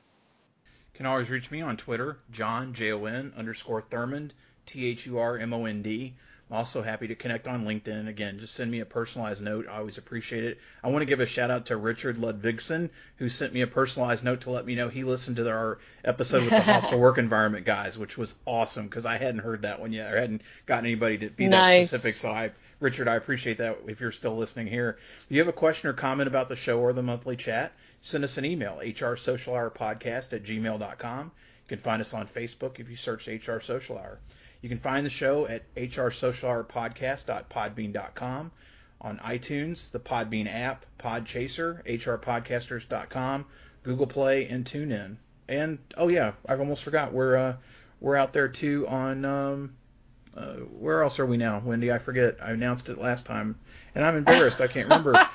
Can 0.93 1.07
always 1.07 1.31
reach 1.31 1.49
me 1.49 1.61
on 1.61 1.77
Twitter, 1.77 2.19
Jon 2.31 2.73
J 2.73 2.91
O 2.91 3.05
N 3.05 3.33
underscore 3.35 3.81
Thurmond 3.81 4.31
T 4.67 4.85
H 4.85 5.07
U 5.07 5.17
R 5.17 5.37
M 5.37 5.53
O 5.53 5.65
N 5.65 5.81
D. 5.81 6.13
I'm 6.51 6.57
also 6.57 6.81
happy 6.81 7.07
to 7.07 7.15
connect 7.15 7.47
on 7.47 7.63
LinkedIn. 7.63 8.09
Again, 8.09 8.37
just 8.39 8.55
send 8.55 8.69
me 8.69 8.81
a 8.81 8.85
personalized 8.85 9.41
note. 9.41 9.67
I 9.69 9.77
always 9.77 9.97
appreciate 9.97 10.43
it. 10.43 10.59
I 10.83 10.89
want 10.89 11.01
to 11.01 11.05
give 11.05 11.21
a 11.21 11.25
shout 11.25 11.49
out 11.49 11.67
to 11.67 11.77
Richard 11.77 12.17
Ludvigsen, 12.17 12.89
who 13.15 13.29
sent 13.29 13.53
me 13.53 13.61
a 13.61 13.67
personalized 13.67 14.25
note 14.25 14.41
to 14.41 14.49
let 14.49 14.65
me 14.65 14.75
know 14.75 14.89
he 14.89 15.05
listened 15.05 15.37
to 15.37 15.49
our 15.49 15.79
episode 16.03 16.41
with 16.41 16.49
the 16.49 16.61
hostile 16.61 16.99
work 16.99 17.17
environment 17.17 17.65
guys, 17.65 17.97
which 17.97 18.17
was 18.17 18.35
awesome 18.45 18.89
because 18.89 19.05
I 19.05 19.17
hadn't 19.17 19.39
heard 19.39 19.61
that 19.61 19.79
one 19.79 19.93
yet 19.93 20.13
or 20.13 20.19
hadn't 20.19 20.41
gotten 20.65 20.87
anybody 20.87 21.19
to 21.19 21.29
be 21.29 21.47
nice. 21.47 21.89
that 21.89 21.99
specific. 21.99 22.17
So 22.17 22.29
I, 22.31 22.51
Richard, 22.81 23.07
I 23.07 23.15
appreciate 23.15 23.59
that 23.59 23.77
if 23.87 24.01
you're 24.01 24.11
still 24.11 24.35
listening 24.35 24.67
here. 24.67 24.97
If 24.99 25.27
you 25.29 25.39
have 25.39 25.47
a 25.47 25.53
question 25.53 25.87
or 25.87 25.93
comment 25.93 26.27
about 26.27 26.49
the 26.49 26.57
show 26.57 26.81
or 26.81 26.91
the 26.91 27.01
monthly 27.01 27.37
chat, 27.37 27.71
send 28.01 28.25
us 28.25 28.37
an 28.37 28.43
email, 28.43 28.81
hrsocialhourpodcast 28.83 30.33
at 30.33 30.43
gmail.com. 30.43 31.25
You 31.25 31.69
can 31.69 31.79
find 31.79 32.01
us 32.01 32.13
on 32.13 32.27
Facebook 32.27 32.81
if 32.81 32.89
you 32.89 32.97
search 32.97 33.29
HR 33.29 33.59
Social 33.61 33.97
Hour. 33.97 34.19
You 34.61 34.69
can 34.69 34.77
find 34.77 35.05
the 35.05 35.09
show 35.09 35.47
at 35.47 35.63
hrsocialhourpodcast.podbean.com, 35.75 38.51
on 39.01 39.17
iTunes, 39.17 39.91
the 39.91 39.99
Podbean 39.99 40.53
app, 40.53 40.85
Podchaser, 40.99 41.83
hrpodcasters.com, 41.85 43.45
Google 43.83 44.07
Play, 44.07 44.47
and 44.47 44.63
TuneIn. 44.63 45.17
And 45.49 45.79
oh 45.97 46.07
yeah, 46.07 46.33
I've 46.47 46.59
almost 46.59 46.83
forgot 46.83 47.11
we're 47.11 47.35
uh, 47.35 47.55
we're 47.99 48.15
out 48.15 48.33
there 48.33 48.47
too 48.47 48.87
on 48.87 49.25
um, 49.25 49.73
uh, 50.37 50.53
where 50.53 51.03
else 51.03 51.19
are 51.19 51.25
we 51.25 51.37
now, 51.37 51.61
Wendy? 51.63 51.91
I 51.91 51.97
forget. 51.97 52.37
I 52.41 52.51
announced 52.51 52.89
it 52.89 52.97
last 52.97 53.25
time, 53.25 53.59
and 53.95 54.05
I'm 54.05 54.15
embarrassed. 54.15 54.61
I 54.61 54.67
can't 54.67 54.85
remember. 54.85 55.13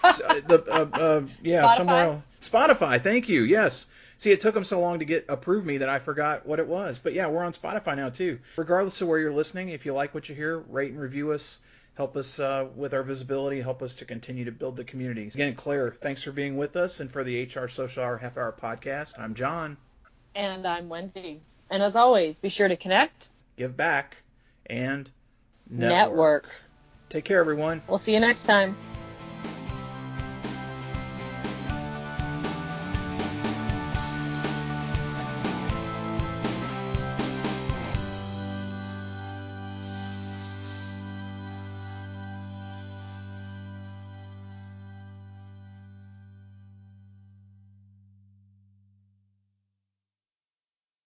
The, 0.46 0.64
uh, 0.70 0.86
uh, 0.98 1.22
yeah, 1.42 1.66
Spotify? 1.66 1.76
somewhere 1.76 2.04
else. 2.04 2.22
Spotify. 2.40 3.02
Thank 3.02 3.28
you. 3.28 3.42
Yes. 3.42 3.86
See, 4.18 4.32
it 4.32 4.40
took 4.40 4.54
them 4.54 4.64
so 4.64 4.80
long 4.80 5.00
to 5.00 5.04
get 5.04 5.26
approved 5.28 5.66
me 5.66 5.78
that 5.78 5.88
I 5.88 5.98
forgot 5.98 6.46
what 6.46 6.58
it 6.58 6.66
was. 6.66 6.98
But 6.98 7.12
yeah, 7.12 7.26
we're 7.28 7.44
on 7.44 7.52
Spotify 7.52 7.96
now 7.96 8.08
too. 8.08 8.38
Regardless 8.56 9.00
of 9.02 9.08
where 9.08 9.18
you're 9.18 9.32
listening, 9.32 9.68
if 9.68 9.84
you 9.84 9.92
like 9.92 10.14
what 10.14 10.28
you 10.28 10.34
hear, 10.34 10.58
rate 10.58 10.92
and 10.92 11.00
review 11.00 11.32
us. 11.32 11.58
Help 11.94 12.16
us 12.16 12.38
uh, 12.38 12.66
with 12.76 12.92
our 12.92 13.02
visibility. 13.02 13.60
Help 13.60 13.82
us 13.82 13.94
to 13.96 14.04
continue 14.04 14.44
to 14.44 14.52
build 14.52 14.76
the 14.76 14.84
community. 14.84 15.28
Again, 15.28 15.54
Claire, 15.54 15.90
thanks 15.90 16.22
for 16.22 16.30
being 16.30 16.58
with 16.58 16.76
us 16.76 17.00
and 17.00 17.10
for 17.10 17.24
the 17.24 17.44
HR 17.44 17.68
Social 17.68 18.04
Hour 18.04 18.18
Half 18.18 18.36
Hour 18.36 18.54
podcast. 18.60 19.18
I'm 19.18 19.34
Jon. 19.34 19.78
And 20.34 20.66
I'm 20.66 20.90
Wendy. 20.90 21.40
And 21.70 21.82
as 21.82 21.96
always, 21.96 22.38
be 22.38 22.50
sure 22.50 22.68
to 22.68 22.76
connect, 22.76 23.30
give 23.56 23.76
back, 23.76 24.22
and 24.66 25.10
network. 25.68 25.90
network. 25.90 26.60
Take 27.08 27.24
care, 27.24 27.40
everyone. 27.40 27.80
We'll 27.88 27.98
see 27.98 28.12
you 28.12 28.20
next 28.20 28.44
time. 28.44 28.76